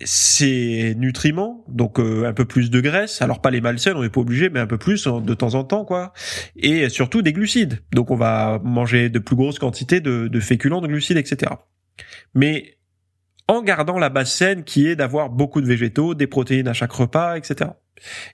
ces 0.00 0.94
nutriments, 0.96 1.64
donc 1.68 2.00
euh, 2.00 2.26
un 2.26 2.32
peu 2.32 2.44
plus 2.44 2.70
de 2.70 2.80
graisse, 2.80 3.22
alors 3.22 3.40
pas 3.40 3.50
les 3.50 3.60
malsaines, 3.60 3.96
on 3.96 4.02
n'est 4.02 4.10
pas 4.10 4.20
obligé, 4.20 4.50
mais 4.50 4.60
un 4.60 4.66
peu 4.66 4.78
plus 4.78 5.06
hein, 5.06 5.20
de 5.20 5.34
temps 5.34 5.54
en 5.54 5.64
temps, 5.64 5.84
quoi, 5.84 6.12
et 6.56 6.88
surtout 6.88 7.22
des 7.22 7.32
glucides. 7.32 7.80
Donc 7.92 8.10
on 8.10 8.16
va 8.16 8.60
manger 8.64 9.08
de 9.08 9.18
plus 9.18 9.36
grosses 9.36 9.58
quantités 9.58 10.00
de, 10.00 10.28
de 10.28 10.40
féculents, 10.40 10.80
de 10.80 10.88
glucides, 10.88 11.16
etc. 11.16 11.52
Mais 12.34 12.78
en 13.46 13.62
gardant 13.62 13.98
la 13.98 14.08
base 14.08 14.30
saine 14.30 14.64
qui 14.64 14.88
est 14.88 14.96
d'avoir 14.96 15.30
beaucoup 15.30 15.60
de 15.60 15.66
végétaux, 15.66 16.14
des 16.14 16.26
protéines 16.26 16.68
à 16.68 16.72
chaque 16.72 16.92
repas, 16.92 17.36
etc. 17.36 17.70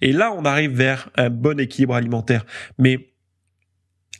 Et 0.01 0.13
là, 0.13 0.33
on 0.37 0.45
arrive 0.45 0.73
vers 0.73 1.11
un 1.17 1.31
bon 1.31 1.59
équilibre 1.61 1.95
alimentaire. 1.95 2.47
Mais 2.79 3.13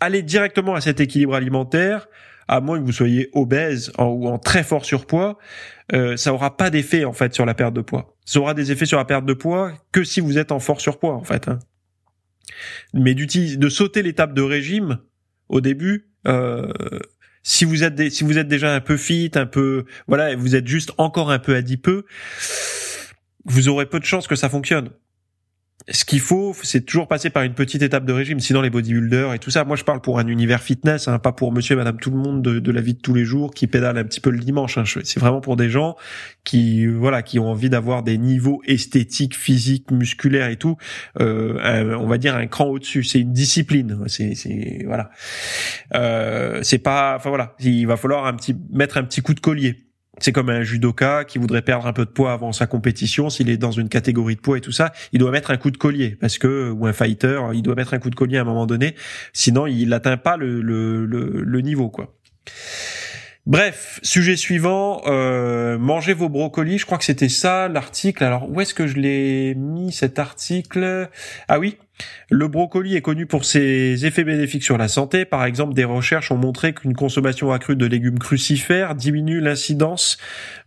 aller 0.01 0.23
directement 0.23 0.75
à 0.75 0.81
cet 0.81 1.01
équilibre 1.01 1.35
alimentaire, 1.35 2.09
à 2.51 2.61
moins 2.61 2.81
que 2.81 2.85
vous 2.85 2.93
soyez 2.93 3.31
obèse 3.33 3.93
ou 3.97 4.29
en 4.29 4.37
très 4.37 4.65
fort 4.65 4.85
surpoids, 4.85 5.39
euh, 5.93 6.17
ça 6.17 6.35
aura 6.35 6.57
pas 6.57 6.69
d'effet 6.69 7.05
en 7.05 7.13
fait 7.13 7.33
sur 7.33 7.47
la 7.47 7.55
perte 7.55 7.75
de 7.75 7.81
poids. 7.81 8.17
Ça 8.25 8.41
aura 8.41 8.55
des 8.55 8.73
effets 8.73 8.87
sur 8.87 8.99
la 8.99 9.05
perte 9.05 9.25
de 9.25 9.35
poids 9.35 9.73
que 9.93 10.03
si 10.03 10.21
vous 10.21 10.37
êtes 10.37 10.51
en 10.51 10.59
fort 10.59 10.81
surpoids 10.81 11.15
en 11.15 11.23
fait. 11.23 11.47
Hein. 11.47 11.61
Mais 12.93 13.15
de 13.15 13.69
sauter 13.69 14.03
l'étape 14.03 14.35
de 14.35 14.43
régime 14.43 14.99
au 15.49 15.61
début, 15.61 16.11
euh, 16.27 16.73
si 17.45 17.65
vous 17.65 17.85
êtes 17.85 18.11
si 18.11 18.25
vous 18.25 18.37
êtes 18.37 18.49
déjà 18.49 18.75
un 18.75 18.81
peu 18.81 18.97
fit, 18.97 19.31
un 19.37 19.47
peu 19.47 19.85
voilà, 20.09 20.35
vous 20.35 20.57
êtes 20.57 20.67
juste 20.67 20.93
encore 20.99 21.31
un 21.31 21.39
peu 21.39 21.55
adipeux, 21.55 22.05
vous 23.45 23.69
aurez 23.69 23.87
peu 23.87 24.01
de 24.01 24.05
chances 24.05 24.27
que 24.27 24.35
ça 24.37 24.49
fonctionne 24.49 24.91
ce 25.91 26.05
qu'il 26.05 26.21
faut, 26.21 26.55
c'est 26.63 26.83
toujours 26.83 27.09
passer 27.09 27.31
par 27.31 27.43
une 27.43 27.55
petite 27.55 27.83
étape 27.83 28.05
de 28.05 28.13
régime. 28.13 28.39
Sinon, 28.41 28.63
les 28.63 28.71
bodybuilders 28.71 29.35
et 29.35 29.39
tout 29.39 29.51
ça, 29.51 29.65
moi 29.65 29.77
je 29.77 29.85
parle 29.85 30.01
pour 30.01 30.19
un 30.19 30.27
univers 30.29 30.63
fitness, 30.63 31.09
hein, 31.09 31.19
pas 31.19 31.33
pour 31.33 31.53
monsieur 31.53 31.75
et 31.75 31.77
madame 31.77 31.99
tout 31.99 32.11
le 32.11 32.17
monde 32.17 32.43
de, 32.43 32.73
la 32.73 32.81
vie 32.81 32.95
de 32.95 33.01
tous 33.01 33.15
les 33.15 33.25
jours 33.25 33.53
qui 33.53 33.67
pédale 33.67 33.99
un 33.99 34.05
petit 34.05 34.21
peu 34.21 34.31
le 34.31 34.39
dimanche. 34.39 34.79
Hein. 34.79 34.85
C'est 34.85 35.19
vraiment 35.19 35.41
pour 35.41 35.57
des 35.57 35.69
gens 35.69 35.97
qui, 36.45 36.87
voilà, 36.87 37.23
qui 37.23 37.39
ont 37.39 37.49
envie 37.49 37.71
d'avoir 37.71 38.03
des 38.03 38.19
niveaux 38.19 38.63
esthétiques, 38.67 39.37
physiques, 39.37 39.91
musculaires 39.91 40.49
et 40.49 40.57
tout. 40.57 40.77
Euh, 41.21 41.97
on 41.99 42.07
va 42.07 42.19
dire 42.19 42.37
un 42.37 42.47
cran 42.47 42.67
au-dessus. 42.67 43.03
C'est 43.03 43.21
une 43.21 43.33
discipline. 43.33 43.99
C'est, 44.07 44.35
c'est 44.35 44.85
voilà. 44.87 45.11
Euh, 45.95 46.61
c'est 46.63 46.79
pas, 46.79 47.17
enfin 47.17 47.31
voilà. 47.31 47.55
Il 47.61 47.87
va 47.87 47.97
falloir 47.97 48.27
un 48.27 48.35
petit 48.35 48.57
mettre 48.73 48.97
un 48.97 49.03
petit 49.03 49.23
coup 49.23 49.35
de 49.35 49.41
collier 49.41 49.90
c'est 50.19 50.33
comme 50.33 50.51
un 50.51 50.63
judoka 50.63 51.25
qui 51.25 51.39
voudrait 51.39 51.63
perdre 51.63 51.87
un 51.87 51.93
peu 51.93 52.05
de 52.05 52.11
poids 52.11 52.33
avant 52.33 52.53
sa 52.53 52.67
compétition. 52.67 53.31
S'il 53.31 53.49
est 53.49 53.57
dans 53.57 53.71
une 53.71 53.89
catégorie 53.89 54.37
de 54.37 54.41
poids 54.41 54.59
et 54.59 54.61
tout 54.61 54.73
ça, 54.73 54.93
il 55.13 55.19
doit 55.19 55.31
mettre 55.31 55.51
un 55.51 55.57
coup 55.57 55.71
de 55.71 55.77
collier 55.77 56.17
parce 56.21 56.39
que 56.39 56.71
ou 56.71 56.87
un 56.87 56.93
fighter, 56.93 57.41
il 57.55 57.63
doit 57.63 57.75
mettre 57.75 57.95
un 57.95 57.99
coup 57.99 58.11
de 58.11 58.15
collier 58.15 58.39
à 58.39 58.43
un 58.43 58.45
moment 58.45 58.67
donné. 58.67 58.95
Sinon, 59.33 59.67
il 59.67 59.89
n'atteint 59.89 60.17
pas 60.17 60.37
le, 60.37 60.61
le, 60.61 61.07
le, 61.07 61.61
niveau 61.61 61.89
quoi. 61.89 62.15
Bref, 63.51 63.99
sujet 64.05 64.37
suivant, 64.37 65.03
euh, 65.07 65.77
mangez 65.77 66.13
vos 66.13 66.29
brocolis. 66.29 66.79
Je 66.79 66.87
crois 66.87 66.99
que 66.99 67.05
c'était 67.05 67.29
ça 67.29 67.67
l'article. 67.67 68.23
Alors 68.23 68.49
où 68.49 68.61
est-ce 68.61 68.75
que 68.75 68.87
je 68.87 68.95
l'ai 68.95 69.57
mis 69.57 69.91
cet 69.91 70.21
article? 70.21 71.09
Ah 71.49 71.59
oui, 71.59 71.77
le 72.31 72.47
brocoli 72.47 72.95
est 72.95 73.01
connu 73.01 73.27
pour 73.27 73.45
ses 73.45 74.07
effets 74.07 74.23
bénéfiques 74.23 74.63
sur 74.63 74.79
la 74.79 74.87
santé. 74.87 75.25
Par 75.25 75.45
exemple, 75.45 75.75
des 75.75 75.83
recherches 75.83 76.31
ont 76.31 76.37
montré 76.37 76.75
qu'une 76.75 76.95
consommation 76.95 77.51
accrue 77.51 77.75
de 77.75 77.87
légumes 77.87 78.21
crucifères 78.21 78.95
diminue 78.95 79.41
l'incidence 79.41 80.19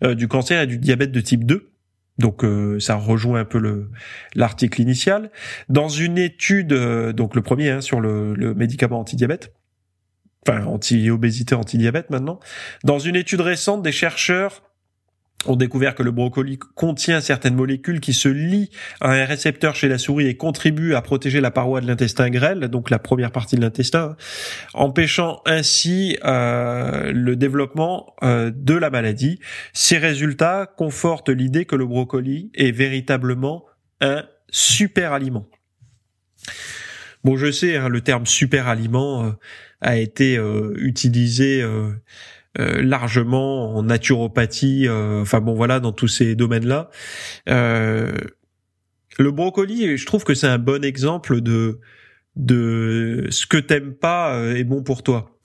euh, 0.04 0.14
du 0.14 0.28
cancer 0.28 0.62
et 0.62 0.68
du 0.68 0.78
diabète 0.78 1.14
de 1.14 1.22
type 1.22 1.46
2. 1.46 1.72
Donc 2.18 2.44
euh, 2.44 2.82
ça 2.82 2.96
rejoint 2.96 3.40
un 3.40 3.46
peu 3.46 3.60
le 3.60 3.92
l'article 4.36 4.82
initial. 4.82 5.32
Dans 5.70 5.88
une 5.88 6.18
étude, 6.18 6.74
donc 7.14 7.34
le 7.34 7.44
premier 7.44 7.70
hein, 7.70 7.80
sur 7.80 8.02
le, 8.02 8.36
le 8.36 8.54
médicament 8.54 9.00
anti-diabète, 9.00 9.54
enfin 10.48 10.66
anti-obésité, 10.66 11.56
anti-diabète 11.56 12.10
maintenant, 12.10 12.40
dans 12.84 13.00
une 13.00 13.16
étude 13.16 13.42
récente, 13.42 13.82
des 13.82 13.92
chercheurs 13.92 14.62
ont 15.46 15.56
découvert 15.56 15.96
que 15.96 16.04
le 16.04 16.12
brocoli 16.12 16.58
contient 16.58 17.22
certaines 17.22 17.56
molécules 17.56 18.00
qui 18.00 18.14
se 18.14 18.30
lient 18.30 18.70
à 19.02 19.12
un 19.12 19.26
récepteur 19.26 19.76
chez 19.76 19.88
la 19.88 19.98
souris 19.98 20.28
et 20.28 20.38
contribuent 20.38 20.96
à 20.96 21.02
protéger 21.02 21.42
la 21.42 21.52
paroi 21.52 21.82
de 21.82 21.88
l'intestin 21.88 22.30
grêle, 22.30 22.68
donc 22.70 22.90
la 22.90 23.00
première 23.00 23.32
partie 23.32 23.56
de 23.56 23.62
l'intestin, 23.62 24.16
empêchant 24.74 25.42
ainsi 25.46 26.18
euh, 26.24 27.12
le 27.12 27.36
développement 27.36 28.14
euh, 28.24 28.52
de 28.54 28.76
la 28.76 28.90
maladie. 28.90 29.40
Ces 29.74 29.98
résultats 29.98 30.72
confortent 30.78 31.30
l'idée 31.30 31.66
que 31.66 31.76
le 31.76 31.86
brocoli 31.86 32.52
est 32.54 32.72
véritablement 32.72 33.66
un 34.02 34.24
super 34.50 35.14
aliment. 35.14 35.48
Bon, 37.24 37.38
je 37.38 37.52
sais, 37.52 37.78
hein, 37.78 37.88
le 37.88 38.02
terme 38.02 38.26
super 38.26 38.68
aliment 38.68 39.24
euh, 39.24 39.32
a 39.84 39.98
été 39.98 40.40
utilisé 40.76 41.64
euh, 42.60 42.84
largement 42.84 43.76
en 43.76 43.82
naturopathie, 43.82 44.88
euh, 44.88 45.24
enfin 45.24 45.42
bon 45.42 45.56
voilà, 45.56 45.80
dans 45.80 45.92
tous 45.92 46.08
ces 46.08 46.36
domaines-là. 46.36 46.92
Euh, 47.50 48.12
le 49.18 49.32
brocoli, 49.32 49.98
je 49.98 50.06
trouve 50.06 50.24
que 50.24 50.36
c'est 50.36 50.46
un 50.46 50.60
bon 50.60 50.86
exemple 50.86 51.42
de 51.42 51.80
de 52.36 53.26
ce 53.32 53.48
que 53.48 53.58
t'aimes 53.58 53.96
pas 53.96 54.40
est 54.56 54.64
bon 54.66 54.84
pour 54.84 55.02
toi. 55.02 55.40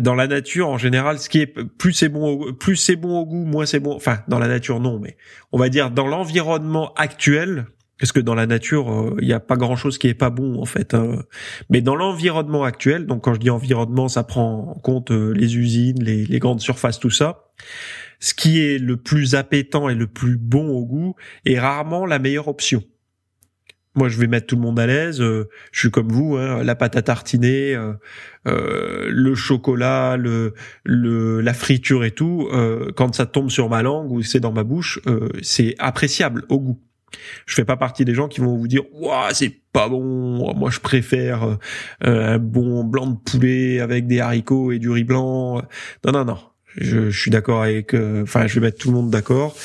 Dans 0.00 0.14
la 0.14 0.26
nature, 0.26 0.68
en 0.68 0.76
général, 0.76 1.18
ce 1.18 1.30
qui 1.30 1.40
est 1.40 1.46
plus 1.46 1.94
c'est 1.94 2.10
bon, 2.10 2.28
au, 2.28 2.52
plus 2.52 2.76
c'est 2.76 2.96
bon 2.96 3.20
au 3.20 3.24
goût, 3.24 3.46
moins 3.46 3.64
c'est 3.64 3.80
bon. 3.80 3.94
Enfin, 3.94 4.18
dans 4.28 4.38
la 4.38 4.48
nature, 4.48 4.80
non, 4.80 4.98
mais 4.98 5.16
on 5.52 5.58
va 5.58 5.70
dire 5.70 5.90
dans 5.90 6.06
l'environnement 6.06 6.92
actuel, 6.94 7.68
parce 7.98 8.12
que 8.12 8.20
dans 8.20 8.34
la 8.34 8.46
nature, 8.46 8.92
euh, 8.92 9.16
il 9.20 9.26
n'y 9.26 9.32
a 9.32 9.40
pas 9.40 9.56
grand-chose 9.56 9.98
qui 9.98 10.08
est 10.08 10.14
pas 10.14 10.30
bon 10.30 10.60
en 10.60 10.64
fait. 10.64 10.94
Hein. 10.94 11.24
Mais 11.68 11.80
dans 11.80 11.96
l'environnement 11.96 12.64
actuel, 12.64 13.06
donc 13.06 13.24
quand 13.24 13.34
je 13.34 13.40
dis 13.40 13.50
environnement, 13.50 14.08
ça 14.08 14.24
prend 14.24 14.74
en 14.76 14.80
compte 14.80 15.10
euh, 15.10 15.32
les 15.32 15.56
usines, 15.56 16.02
les, 16.02 16.38
grandes 16.38 16.60
surfaces, 16.60 17.00
tout 17.00 17.10
ça. 17.10 17.50
Ce 18.20 18.34
qui 18.34 18.60
est 18.60 18.78
le 18.78 18.96
plus 18.96 19.34
appétant 19.34 19.88
et 19.88 19.94
le 19.94 20.06
plus 20.06 20.36
bon 20.36 20.68
au 20.68 20.84
goût 20.84 21.14
est 21.44 21.58
rarement 21.58 22.06
la 22.06 22.18
meilleure 22.18 22.48
option. 22.48 22.82
Moi, 23.94 24.08
je 24.08 24.16
vais 24.18 24.28
mettre 24.28 24.46
tout 24.46 24.54
le 24.54 24.62
monde 24.62 24.78
à 24.78 24.86
l'aise. 24.86 25.20
Euh, 25.20 25.48
je 25.72 25.80
suis 25.80 25.90
comme 25.90 26.08
vous, 26.08 26.36
hein, 26.36 26.62
la 26.62 26.76
pâte 26.76 26.94
à 26.94 27.02
tartiner, 27.02 27.76
le 28.44 29.34
chocolat, 29.34 30.16
le, 30.16 30.54
le, 30.84 31.40
la 31.40 31.52
friture 31.52 32.04
et 32.04 32.12
tout. 32.12 32.48
quand 32.96 33.14
ça 33.14 33.26
tombe 33.26 33.50
sur 33.50 33.68
ma 33.68 33.82
langue 33.82 34.12
ou 34.12 34.22
c'est 34.22 34.40
dans 34.40 34.52
ma 34.52 34.62
bouche, 34.62 35.00
c'est 35.42 35.74
appréciable 35.78 36.44
au 36.48 36.60
goût. 36.60 36.80
Je 37.46 37.54
fais 37.54 37.64
pas 37.64 37.76
partie 37.76 38.04
des 38.04 38.14
gens 38.14 38.28
qui 38.28 38.40
vont 38.40 38.56
vous 38.56 38.68
dire 38.68 38.82
"Ouah, 38.92 39.30
c'est 39.32 39.54
pas 39.72 39.88
bon, 39.88 40.54
moi 40.54 40.70
je 40.70 40.80
préfère 40.80 41.44
euh, 41.44 42.34
un 42.34 42.38
bon 42.38 42.84
blanc 42.84 43.06
de 43.06 43.16
poulet 43.16 43.80
avec 43.80 44.06
des 44.06 44.20
haricots 44.20 44.72
et 44.72 44.78
du 44.78 44.90
riz 44.90 45.04
blanc." 45.04 45.62
Non 46.04 46.12
non 46.12 46.24
non. 46.24 46.38
Je, 46.76 47.10
je 47.10 47.20
suis 47.20 47.30
d'accord 47.30 47.62
avec 47.62 47.94
euh, 47.94 48.22
enfin 48.22 48.46
je 48.46 48.54
vais 48.60 48.66
mettre 48.66 48.78
tout 48.78 48.88
le 48.88 48.94
monde 48.94 49.10
d'accord. 49.10 49.56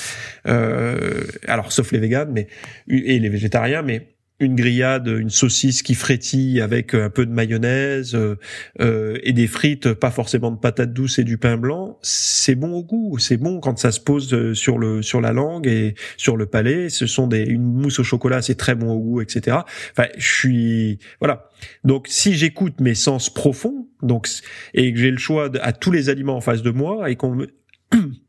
Euh, 0.48 1.24
alors 1.48 1.72
sauf 1.72 1.92
les 1.92 2.00
véganes 2.00 2.32
mais 2.32 2.48
et 2.88 3.20
les 3.20 3.30
végétariens 3.30 3.82
mais 3.82 4.13
une 4.40 4.56
grillade, 4.56 5.08
une 5.08 5.30
saucisse 5.30 5.84
qui 5.84 5.94
frétille 5.96 6.60
avec 6.60 6.94
un 6.94 7.10
peu 7.10 7.26
de 7.26 7.32
mayonnaise 7.32 8.16
euh, 8.16 8.36
euh, 8.82 9.18
et 9.24 9.32
des 9.32 9.48
frites, 9.48 9.94
pas 9.94 10.12
forcément 10.12 10.52
de 10.52 10.58
patates 10.58 10.94
douces 10.94 11.20
et 11.20 11.24
du 11.24 11.38
pain 11.38 11.58
blanc, 11.58 11.98
c'est 12.02 12.56
bon 12.56 12.74
au 12.74 12.84
goût, 12.84 13.18
c'est 13.20 13.38
bon 13.38 13.60
quand 13.60 13.78
ça 13.78 13.92
se 13.92 14.00
pose 14.00 14.34
euh, 14.34 14.54
sur 14.54 14.78
le 14.78 15.02
sur 15.02 15.22
la 15.22 15.34
langue 15.34 15.68
et 15.68 15.96
sur 16.18 16.36
le 16.36 16.46
palais. 16.46 16.90
Ce 16.90 17.06
sont 17.06 17.28
des 17.28 17.44
une 17.44 17.64
mousse 17.64 18.00
au 18.00 18.04
chocolat, 18.04 18.42
c'est 18.42 18.56
très 18.56 18.76
bon 18.76 18.92
au 18.92 19.00
goût, 19.00 19.22
etc. 19.22 19.58
Enfin, 19.92 20.08
je 20.18 20.34
suis 20.34 21.00
voilà. 21.20 21.50
Donc 21.84 22.08
si 22.10 22.34
j'écoute 22.34 22.82
mes 22.82 22.96
sens 22.96 23.30
profonds, 23.30 23.88
donc 24.02 24.28
et 24.74 24.92
que 24.94 25.00
j'ai 25.00 25.12
le 25.12 25.18
choix 25.18 25.50
à 25.62 25.74
tous 25.74 25.92
les 25.92 26.10
aliments 26.10 26.36
en 26.36 26.42
face 26.42 26.64
de 26.64 26.72
moi 26.72 27.10
et 27.10 27.16
qu'on 27.16 27.36
me 27.36 27.48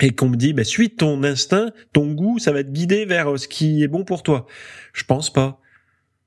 et 0.00 0.10
qu'on 0.10 0.28
me 0.28 0.36
dit 0.36 0.52
bah, 0.52 0.64
suis 0.64 0.90
ton 0.90 1.22
instinct, 1.22 1.70
ton 1.92 2.12
goût, 2.12 2.38
ça 2.38 2.52
va 2.52 2.60
être 2.60 2.72
guidé 2.72 3.04
vers 3.04 3.32
euh, 3.32 3.36
ce 3.36 3.48
qui 3.48 3.82
est 3.82 3.88
bon 3.88 4.04
pour 4.04 4.22
toi. 4.22 4.46
Je 4.92 5.04
pense 5.04 5.32
pas. 5.32 5.60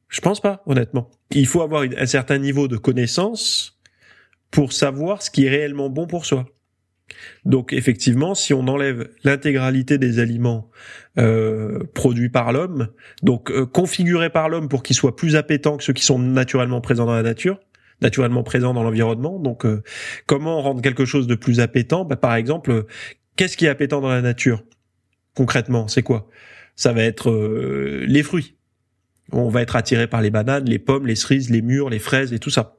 Je 0.10 0.22
pense 0.22 0.40
pas, 0.40 0.64
honnêtement. 0.66 1.12
Il 1.32 1.48
faut 1.48 1.62
avoir 1.62 1.84
un 1.84 2.06
certain 2.06 2.38
niveau 2.38 2.70
de 2.70 2.78
connaissance 2.78 3.78
pour 4.52 4.72
savoir 4.72 5.22
ce 5.22 5.30
qui 5.30 5.46
est 5.46 5.50
réellement 5.50 5.90
bon 5.90 6.08
pour 6.08 6.26
soi. 6.26 6.46
Donc 7.44 7.74
effectivement, 7.74 8.34
si 8.34 8.54
on 8.54 8.68
enlève 8.68 9.10
l'intégralité 9.24 9.98
des 9.98 10.20
aliments 10.20 10.70
euh, 11.18 11.80
produits 11.94 12.30
par 12.30 12.54
l'homme, 12.54 12.88
donc 13.22 13.52
euh, 13.52 13.66
configurés 13.66 14.30
par 14.30 14.48
l'homme 14.48 14.70
pour 14.70 14.84
qu'ils 14.84 14.96
soient 14.96 15.16
plus 15.16 15.36
appétants 15.36 15.76
que 15.76 15.84
ceux 15.84 15.94
qui 15.94 16.06
sont 16.06 16.20
naturellement 16.20 16.80
présents 16.80 17.06
dans 17.06 17.16
la 17.16 17.24
nature, 17.24 17.60
naturellement 18.02 18.44
présents 18.44 18.74
dans 18.74 18.84
l'environnement. 18.84 19.40
Donc 19.40 19.66
comment 20.26 20.62
rendre 20.62 20.82
quelque 20.82 21.06
chose 21.06 21.28
de 21.28 21.36
plus 21.36 21.60
appétant? 21.60 22.06
Bah, 22.06 22.16
Par 22.16 22.36
exemple, 22.36 22.86
Qu'est-ce 23.38 23.56
qui 23.56 23.66
est 23.66 23.70
appétant 23.70 24.02
dans 24.02 24.10
la 24.10 24.22
nature 24.22 24.64
Concrètement, 25.36 25.88
c'est 25.88 26.02
quoi? 26.02 26.28
Ça 26.76 26.92
va 26.92 27.04
être 27.04 27.30
euh, 27.30 28.04
les 28.08 28.24
fruits. 28.24 28.56
On 29.32 29.50
va 29.50 29.62
être 29.62 29.76
attiré 29.76 30.08
par 30.08 30.22
les 30.22 30.32
bananes, 30.32 30.66
les 30.66 30.80
pommes, 30.80 31.06
les 31.06 31.16
cerises, 31.16 31.52
les 31.52 31.62
mûres, 31.62 31.90
les 31.90 32.00
fraises 32.00 32.34
et 32.34 32.40
tout 32.40 32.50
ça. 32.50 32.78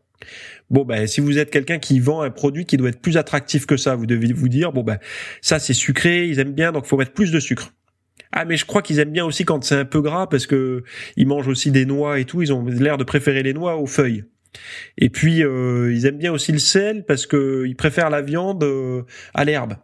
Bon 0.68 0.84
ben 0.84 1.06
si 1.06 1.20
vous 1.20 1.38
êtes 1.38 1.50
quelqu'un 1.50 1.78
qui 1.78 2.00
vend 2.00 2.22
un 2.22 2.30
produit 2.30 2.66
qui 2.66 2.76
doit 2.76 2.88
être 2.88 3.00
plus 3.00 3.16
attractif 3.16 3.66
que 3.66 3.76
ça, 3.76 3.94
vous 3.94 4.06
devez 4.06 4.32
vous 4.32 4.48
dire 4.48 4.72
bon 4.72 4.82
ben 4.82 4.98
ça 5.40 5.60
c'est 5.60 5.74
sucré, 5.74 6.26
ils 6.26 6.40
aiment 6.40 6.54
bien 6.54 6.72
donc 6.72 6.86
faut 6.86 6.96
mettre 6.96 7.12
plus 7.12 7.30
de 7.30 7.38
sucre. 7.38 7.72
Ah 8.32 8.44
mais 8.44 8.56
je 8.56 8.66
crois 8.66 8.82
qu'ils 8.82 8.98
aiment 8.98 9.12
bien 9.12 9.24
aussi 9.24 9.44
quand 9.44 9.62
c'est 9.62 9.76
un 9.76 9.84
peu 9.84 10.02
gras 10.02 10.26
parce 10.26 10.48
que 10.48 10.82
ils 11.16 11.26
mangent 11.26 11.48
aussi 11.48 11.70
des 11.70 11.86
noix 11.86 12.18
et 12.18 12.24
tout, 12.24 12.42
ils 12.42 12.52
ont 12.52 12.64
l'air 12.66 12.98
de 12.98 13.04
préférer 13.04 13.44
les 13.44 13.54
noix 13.54 13.76
aux 13.76 13.86
feuilles. 13.86 14.24
Et 14.96 15.08
puis 15.08 15.44
euh, 15.44 15.94
ils 15.94 16.04
aiment 16.06 16.18
bien 16.18 16.32
aussi 16.32 16.50
le 16.50 16.58
sel 16.58 17.04
parce 17.06 17.26
que 17.26 17.64
ils 17.66 17.76
préfèrent 17.76 18.10
la 18.10 18.22
viande 18.22 18.64
euh, 18.64 19.04
à 19.34 19.44
l'herbe. 19.44 19.76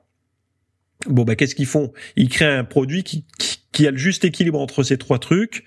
Bon 1.06 1.24
bah 1.24 1.36
qu'est-ce 1.36 1.54
qu'ils 1.54 1.66
font? 1.66 1.92
Ils 2.16 2.28
créent 2.28 2.46
un 2.46 2.64
produit 2.64 3.02
qui, 3.02 3.24
qui, 3.72 3.86
a 3.86 3.90
le 3.90 3.96
juste 3.96 4.24
équilibre 4.24 4.60
entre 4.60 4.82
ces 4.82 4.98
trois 4.98 5.18
trucs 5.18 5.64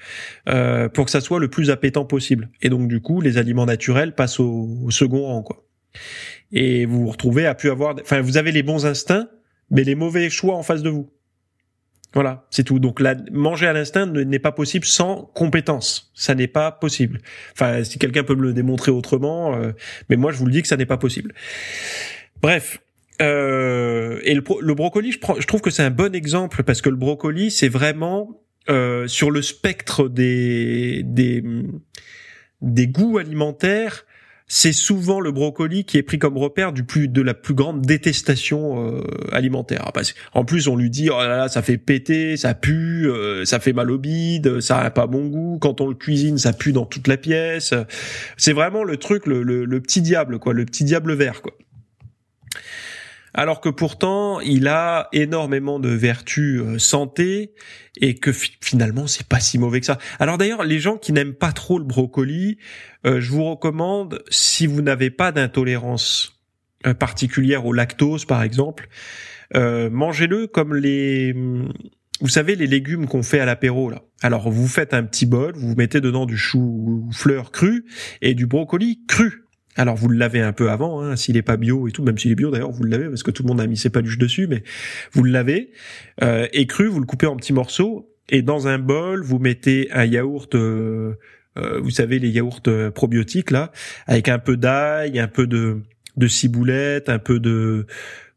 euh, 0.48 0.90
pour 0.90 1.06
que 1.06 1.12
ça 1.12 1.22
soit 1.22 1.40
le 1.40 1.50
plus 1.50 1.70
appétant 1.70 2.06
possible. 2.06 2.50
Et 2.62 2.70
donc 2.70 2.88
du 2.88 3.02
coup, 3.02 3.22
les 3.22 3.38
aliments 3.38 3.66
naturels 3.66 4.16
passent 4.16 4.40
au, 4.40 4.90
second 4.90 5.26
rang 5.26 5.44
quoi. 5.44 5.66
Et 6.52 6.86
vous 6.86 7.02
vous 7.02 7.10
retrouvez 7.10 7.46
à 7.46 7.56
pu 7.56 7.70
avoir, 7.70 7.96
enfin 8.02 8.22
vous 8.22 8.38
avez 8.38 8.52
les 8.52 8.64
bons 8.64 8.86
instincts, 8.86 9.28
mais 9.70 9.84
les 9.84 9.96
mauvais 9.96 10.30
choix 10.30 10.56
en 10.56 10.64
face 10.64 10.82
de 10.82 10.90
vous. 10.90 11.12
Voilà, 12.14 12.48
c'est 12.50 12.64
tout. 12.64 12.80
Donc 12.80 13.00
là, 13.00 13.16
manger 13.32 13.68
à 13.68 13.74
l'instinct 13.74 14.06
n'est 14.06 14.40
pas 14.40 14.54
possible 14.54 14.86
sans 14.86 15.30
compétence. 15.36 16.12
Ça 16.16 16.36
n'est 16.36 16.48
pas 16.48 16.72
possible. 16.72 17.20
Enfin, 17.54 17.84
si 17.84 18.00
quelqu'un 18.00 18.24
peut 18.24 18.36
me 18.36 18.44
le 18.44 18.54
démontrer 18.54 18.92
autrement, 18.92 19.56
euh, 19.56 19.74
mais 20.10 20.16
moi 20.16 20.32
je 20.32 20.38
vous 20.38 20.46
le 20.46 20.52
dis 20.52 20.62
que 20.62 20.68
ça 20.68 20.78
n'est 20.78 20.86
pas 20.86 20.98
possible. 20.98 21.34
Bref. 22.42 22.80
Euh, 23.22 24.20
et 24.24 24.34
le, 24.36 24.44
le 24.62 24.74
brocoli, 24.74 25.12
je, 25.12 25.20
je, 25.40 25.48
trouve 25.48 25.62
que 25.62 25.70
c'est 25.70 25.84
un 25.84 25.90
bon 25.90 26.14
exemple 26.14 26.64
parce 26.64 26.82
que 26.82 26.90
le 26.90 26.96
brocoli, 26.96 27.50
c'est 27.50 27.70
vraiment 27.70 28.42
euh, 28.70 29.08
sur 29.08 29.32
le 29.32 29.42
spectre 29.42 30.08
des, 30.08 31.02
des 31.04 31.44
des 32.62 32.88
goûts 32.88 33.18
alimentaires 33.18 34.06
c'est 34.48 34.72
souvent 34.72 35.20
le 35.20 35.32
brocoli 35.32 35.84
qui 35.84 35.98
est 35.98 36.04
pris 36.04 36.20
comme 36.20 36.38
repère 36.38 36.72
du 36.72 36.86
plus 36.86 37.10
de 37.10 37.22
la 37.22 37.34
plus 37.34 37.54
grande 37.54 37.82
détestation 37.82 38.88
euh, 38.88 39.02
alimentaire. 39.34 39.92
En 40.34 40.46
plus, 40.46 40.70
on 40.70 40.78
lui 40.78 40.90
dit 40.90 41.10
oh 41.10 41.18
là 41.18 41.28
là, 41.28 41.48
ça 41.50 41.62
fait 41.62 41.78
péter, 41.78 42.38
ça 42.38 42.54
pue, 42.54 43.10
euh, 43.10 43.44
ça 43.44 43.60
fait 43.60 43.74
mal 43.74 43.92
au 43.92 43.98
bide, 43.98 44.62
ça 44.62 44.80
a 44.80 44.90
pas 44.90 45.06
bon 45.06 45.28
goût. 45.28 45.60
Quand 45.60 45.82
on 45.82 45.90
le 45.90 45.96
cuisine, 45.96 46.38
ça 46.38 46.54
pue 46.54 46.72
dans 46.72 46.86
toute 46.86 47.10
la 47.10 47.18
pièce. 47.18 47.74
C'est 48.38 48.54
vraiment 48.54 48.86
le 48.86 48.96
truc, 48.96 49.26
le, 49.26 49.44
le 49.44 49.82
petit 49.82 50.02
diable, 50.02 50.40
quoi, 50.40 50.54
le 50.54 50.64
petit 50.64 50.86
diable 50.86 51.14
vert, 51.14 51.42
quoi 51.42 51.54
alors 53.38 53.62
que 53.62 53.70
pourtant 53.70 54.40
il 54.42 54.68
a 54.68 55.08
énormément 55.14 55.80
de 55.80 55.90
vertus 55.90 56.60
euh, 56.60 56.80
santé 56.80 57.54
et 58.02 58.16
que 58.16 58.32
finalement 58.34 59.06
c'est 59.06 59.28
pas 59.28 59.40
si 59.40 59.60
mauvais 59.60 59.80
que 59.80 59.86
ça. 59.86 60.00
Alors 60.20 60.38
d'ailleurs, 60.38 60.64
les 60.64 60.80
gens 60.80 60.98
qui 60.98 61.14
n'aiment 61.14 61.36
pas 61.36 61.52
trop 61.52 61.78
le 61.78 61.86
brocoli, 61.86 62.58
euh, 63.06 63.22
je 63.22 63.32
vous 63.32 63.46
recommande 63.46 64.24
si 64.30 64.66
vous 64.66 64.82
n'avez 64.82 65.12
pas 65.12 65.32
d'intolérance 65.32 66.42
euh, 66.88 66.96
particulière 66.96 67.66
au 67.66 67.74
lactose 67.74 68.26
par 68.26 68.42
exemple, 68.44 68.90
mangez-le 69.54 70.48
comme 70.48 70.76
les 70.76 71.34
vous 72.20 72.28
savez 72.28 72.56
les 72.56 72.68
légumes 72.68 73.08
qu'on 73.08 73.24
fait 73.24 73.40
à 73.40 73.46
l'apéro 73.46 73.90
là. 73.90 74.02
Alors 74.22 74.50
vous 74.50 74.68
faites 74.68 74.94
un 74.94 75.04
petit 75.04 75.28
bol, 75.28 75.54
vous 75.56 75.76
mettez 75.76 76.02
dedans 76.02 76.26
du 76.26 76.38
chou 76.38 77.08
fleur 77.14 77.52
cru 77.52 77.86
et 78.22 78.34
du 78.34 78.48
brocoli 78.48 79.06
cru. 79.08 79.47
Alors 79.78 79.96
vous 79.96 80.10
le 80.10 80.18
lavez 80.18 80.42
un 80.42 80.54
peu 80.54 80.70
avant, 80.70 81.02
hein, 81.02 81.16
s'il 81.16 81.38
est 81.38 81.44
pas 81.44 81.56
bio 81.56 81.88
et 81.88 81.92
tout, 81.92 82.04
même 82.04 82.18
s'il 82.18 82.32
est 82.32 82.36
bio 82.36 82.50
d'ailleurs, 82.50 82.72
vous 82.72 82.84
le 82.84 82.90
lavez 82.90 83.08
parce 83.08 83.24
que 83.24 83.32
tout 83.32 83.44
le 83.44 83.48
monde 83.48 83.62
a 83.62 83.68
mis 83.68 83.78
ses 83.78 83.90
paluches 83.90 84.18
dessus, 84.18 84.48
mais 84.48 84.64
vous 85.14 85.24
le 85.24 85.32
lavez 85.32 85.72
euh, 86.24 86.48
et 86.52 86.66
cru, 86.66 86.88
vous 86.88 87.00
le 87.00 87.06
coupez 87.06 87.28
en 87.28 87.36
petits 87.36 87.54
morceaux 87.54 88.12
et 88.30 88.42
dans 88.42 88.68
un 88.68 88.80
bol 88.80 89.22
vous 89.24 89.40
mettez 89.40 89.90
un 89.92 90.06
yaourt, 90.06 90.56
euh, 90.56 91.14
euh, 91.58 91.80
vous 91.80 91.92
savez 91.92 92.20
les 92.20 92.30
yaourts 92.30 92.62
probiotiques 92.94 93.52
là, 93.52 93.72
avec 94.08 94.30
un 94.30 94.40
peu 94.40 94.58
d'ail, 94.58 95.20
un 95.20 95.28
peu 95.28 95.48
de 95.48 95.82
de 96.18 96.28
ciboulette, 96.28 97.10
un 97.10 97.20
peu 97.20 97.40
de 97.40 97.86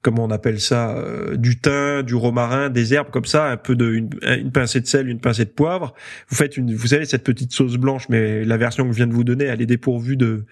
comment 0.02 0.24
on 0.24 0.30
appelle 0.30 0.60
ça, 0.60 0.96
euh, 0.96 1.36
du 1.36 1.60
thym, 1.60 2.02
du 2.02 2.14
romarin, 2.14 2.70
des 2.70 2.94
herbes 2.94 3.10
comme 3.10 3.24
ça, 3.24 3.50
un 3.50 3.56
peu 3.56 3.76
de 3.76 3.90
une, 3.92 4.50
pincée 4.52 4.80
de 4.80 4.86
sel, 4.86 5.08
une 5.08 5.20
pincée 5.20 5.44
de 5.44 5.50
poivre. 5.50 5.94
Vous 6.28 6.36
faites 6.36 6.56
une, 6.56 6.74
vous 6.74 6.86
savez 6.88 7.04
cette 7.04 7.24
petite 7.24 7.52
sauce 7.52 7.76
blanche, 7.76 8.08
mais 8.08 8.44
la 8.44 8.56
version 8.56 8.84
que 8.86 8.92
je 8.92 8.96
viens 8.96 9.06
de 9.06 9.14
vous 9.14 9.24
donner, 9.24 9.44
elle 9.44 9.60
est 9.60 9.66
dépourvue 9.66 10.16
de 10.16 10.44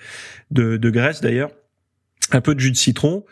de, 0.51 0.77
de 0.77 0.91
graisse 0.91 1.21
d'ailleurs. 1.21 1.51
Un 2.31 2.43
peu 2.43 2.55
de 2.55 2.61
jus 2.61 2.71
de 2.71 2.77
citron 2.77 3.25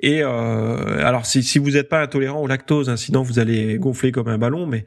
et 0.00 0.22
euh, 0.22 1.04
alors 1.04 1.26
si, 1.26 1.42
si 1.42 1.58
vous 1.58 1.72
n'êtes 1.72 1.88
pas 1.88 2.02
intolérant 2.02 2.40
au 2.40 2.46
lactose, 2.46 2.90
hein, 2.90 2.96
sinon 2.96 3.22
vous 3.22 3.38
allez 3.38 3.78
gonfler 3.78 4.12
comme 4.12 4.28
un 4.28 4.38
ballon, 4.38 4.66
mais 4.66 4.84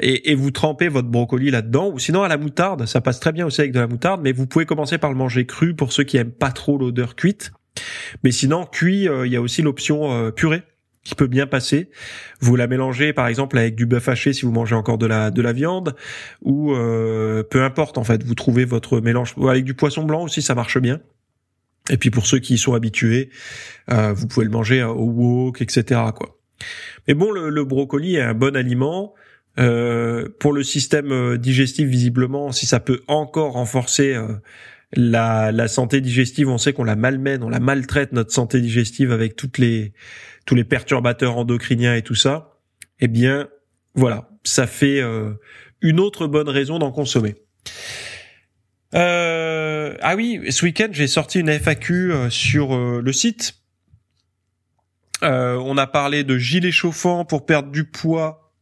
et, 0.00 0.30
et, 0.30 0.34
vous 0.34 0.50
trempez 0.50 0.88
votre 0.88 1.08
brocoli 1.08 1.50
là-dedans, 1.50 1.90
ou 1.92 1.98
sinon 1.98 2.22
à 2.22 2.28
la 2.28 2.36
moutarde, 2.38 2.86
ça 2.86 3.00
passe 3.00 3.20
très 3.20 3.32
bien 3.32 3.46
aussi 3.46 3.60
avec 3.60 3.72
de 3.72 3.80
la 3.80 3.86
moutarde, 3.86 4.22
mais 4.22 4.32
vous 4.32 4.46
pouvez 4.46 4.66
commencer 4.66 4.98
par 4.98 5.10
le 5.10 5.16
manger 5.16 5.46
cru 5.46 5.74
pour 5.74 5.92
ceux 5.92 6.04
qui 6.04 6.16
aiment 6.16 6.32
pas 6.32 6.52
trop 6.52 6.78
l'odeur 6.78 7.16
cuite. 7.16 7.52
Mais 8.22 8.32
sinon, 8.32 8.66
cuit, 8.66 9.08
euh, 9.08 9.26
il 9.26 9.32
y 9.32 9.36
a 9.36 9.40
aussi 9.40 9.62
l'option 9.62 10.12
euh, 10.12 10.30
purée 10.30 10.62
qui 11.04 11.14
peut 11.14 11.26
bien 11.26 11.46
passer. 11.46 11.90
Vous 12.40 12.56
la 12.56 12.66
mélangez 12.66 13.14
par 13.14 13.26
exemple 13.26 13.56
avec 13.56 13.74
du 13.74 13.86
bœuf 13.86 14.08
haché 14.08 14.34
si 14.34 14.44
vous 14.44 14.52
mangez 14.52 14.74
encore 14.74 14.98
de 14.98 15.06
la 15.06 15.30
de 15.30 15.40
la 15.40 15.54
viande 15.54 15.96
ou 16.42 16.74
euh, 16.74 17.42
peu 17.42 17.62
importe 17.62 17.96
en 17.96 18.04
fait, 18.04 18.22
vous 18.22 18.34
trouvez 18.34 18.66
votre 18.66 19.00
mélange 19.00 19.34
avec 19.48 19.64
du 19.64 19.72
poisson 19.72 20.04
blanc 20.04 20.24
aussi 20.24 20.42
ça 20.42 20.54
marche 20.54 20.78
bien. 20.78 21.00
Et 21.88 21.96
puis 21.96 22.10
pour 22.10 22.26
ceux 22.26 22.38
qui 22.38 22.54
y 22.54 22.58
sont 22.58 22.74
habitués, 22.74 23.30
vous 23.88 24.26
pouvez 24.26 24.44
le 24.44 24.52
manger 24.52 24.84
au 24.84 25.06
wok, 25.06 25.62
etc. 25.62 26.02
quoi. 26.14 26.38
Mais 27.08 27.14
bon, 27.14 27.32
le, 27.32 27.48
le 27.48 27.64
brocoli 27.64 28.16
est 28.16 28.20
un 28.20 28.34
bon 28.34 28.54
aliment. 28.54 29.14
pour 29.56 30.52
le 30.52 30.62
système 30.62 31.38
digestif, 31.38 31.88
visiblement, 31.88 32.52
si 32.52 32.66
ça 32.66 32.78
peut 32.78 33.00
encore 33.08 33.52
renforcer 33.52 34.14
la, 34.92 35.52
la 35.52 35.68
santé 35.68 36.00
digestive, 36.00 36.48
on 36.48 36.58
sait 36.58 36.72
qu'on 36.72 36.84
la 36.84 36.96
malmène, 36.96 37.42
on 37.42 37.48
la 37.48 37.60
maltraite 37.60 38.12
notre 38.12 38.32
santé 38.32 38.60
digestive 38.60 39.12
avec 39.12 39.36
toutes 39.36 39.58
les 39.58 39.92
tous 40.46 40.54
les 40.54 40.64
perturbateurs 40.64 41.36
endocriniens 41.36 41.94
et 41.94 42.02
tout 42.02 42.14
ça. 42.14 42.58
Eh 42.98 43.08
bien, 43.08 43.48
voilà, 43.94 44.30
ça 44.42 44.66
fait 44.66 45.00
euh, 45.00 45.32
une 45.80 46.00
autre 46.00 46.26
bonne 46.26 46.48
raison 46.48 46.78
d'en 46.78 46.90
consommer. 46.90 47.36
Euh, 48.94 49.96
ah 50.00 50.16
oui, 50.16 50.40
ce 50.50 50.64
week-end 50.64 50.88
j'ai 50.90 51.06
sorti 51.06 51.38
une 51.38 51.50
FAQ 51.50 52.12
euh, 52.12 52.30
sur 52.30 52.76
le 52.76 53.12
site. 53.12 53.54
on 55.22 55.78
a 55.78 55.86
parlé 55.86 56.24
de 56.24 56.36
gilets 56.36 56.72
chauffants 56.72 57.24
pour 57.24 57.46
perdre 57.46 57.70
du 57.70 57.84
poids. 57.84 58.52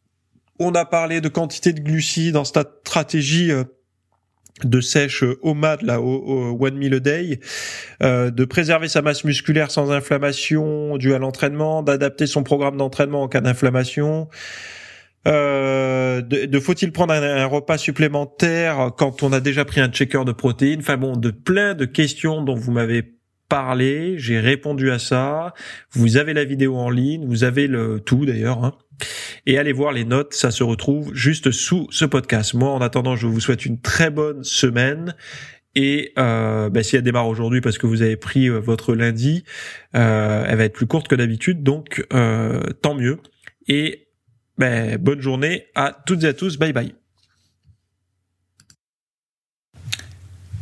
On 0.59 0.75
a 0.75 0.85
parlé 0.85 1.21
de 1.21 1.29
quantité 1.29 1.73
de 1.73 1.81
glucides 1.81 2.35
dans 2.35 2.45
cette 2.45 2.69
stratégie 2.85 3.53
de 4.65 4.81
sèche 4.81 5.25
OMAD 5.43 5.83
là 5.83 6.01
au, 6.01 6.57
one 6.61 6.77
meal 6.77 6.95
a 6.95 7.01
day, 7.01 7.41
euh, 8.03 8.31
de 8.31 8.45
préserver 8.45 8.89
sa 8.89 9.03
masse 9.03 9.25
musculaire 9.25 9.71
sans 9.71 9.91
inflammation 9.91 10.97
due 10.97 11.15
à 11.15 11.19
l'entraînement, 11.19 11.83
d'adapter 11.83 12.27
son 12.27 12.43
programme 12.43 12.77
d'entraînement 12.77 13.23
en 13.23 13.29
cas 13.29 13.41
d'inflammation. 13.41 14.29
Euh, 15.27 16.23
de, 16.23 16.61
faut-il 16.61 16.93
prendre 16.93 17.13
un, 17.13 17.47
repas 17.47 17.77
supplémentaire 17.77 18.93
quand 18.97 19.23
on 19.23 19.33
a 19.33 19.41
déjà 19.41 19.65
pris 19.65 19.81
un 19.81 19.89
checker 19.89 20.25
de 20.25 20.33
protéines? 20.33 20.81
Enfin 20.81 20.97
bon, 20.97 21.17
de 21.17 21.31
plein 21.31 21.75
de 21.75 21.85
questions 21.85 22.43
dont 22.43 22.55
vous 22.55 22.73
m'avez 22.73 23.19
parlé, 23.49 24.15
j'ai 24.19 24.41
répondu 24.41 24.91
à 24.91 24.99
ça. 24.99 25.55
Vous 25.93 26.17
avez 26.17 26.35
la 26.35 26.45
vidéo 26.45 26.77
en 26.77 26.91
ligne, 26.91 27.27
vous 27.27 27.45
avez 27.45 27.67
le 27.67 28.01
tout 28.01 28.27
d'ailleurs. 28.27 28.65
Hein. 28.65 28.75
Et 29.47 29.59
allez 29.59 29.73
voir 29.73 29.93
les 29.93 30.05
notes, 30.05 30.35
ça 30.35 30.51
se 30.51 30.63
retrouve 30.63 31.15
juste 31.15 31.51
sous 31.51 31.87
ce 31.91 32.05
podcast. 32.05 32.55
Moi, 32.55 32.71
en 32.71 32.81
attendant, 32.81 33.17
je 33.17 33.27
vous 33.27 33.41
souhaite 33.41 33.67
une 33.67 33.81
très 33.81 34.11
bonne 34.11 34.45
semaine. 34.45 35.15
Et 35.75 36.13
euh, 36.19 36.71
bah, 36.71 36.83
si 36.83 36.97
elle 36.97 37.03
démarre 37.03 37.29
aujourd'hui 37.29 37.61
parce 37.61 37.79
que 37.79 37.87
vous 37.87 38.03
avez 38.03 38.17
pris 38.17 38.49
euh, 38.49 38.59
votre 38.59 38.95
lundi, 38.95 39.45
euh, 39.95 40.45
elle 40.49 40.57
va 40.57 40.65
être 40.65 40.73
plus 40.73 40.87
courte 40.87 41.09
que 41.09 41.15
d'habitude, 41.15 41.63
donc 41.63 42.05
euh, 42.13 42.61
tant 42.83 42.95
mieux. 42.95 43.19
Et 43.69 44.09
bah, 44.57 44.99
bonne 44.99 45.21
journée 45.21 45.67
à 45.75 45.97
toutes 46.07 46.25
et 46.25 46.29
à 46.29 46.35
tous. 46.35 46.59
Bye 46.59 46.73
bye. 46.73 46.95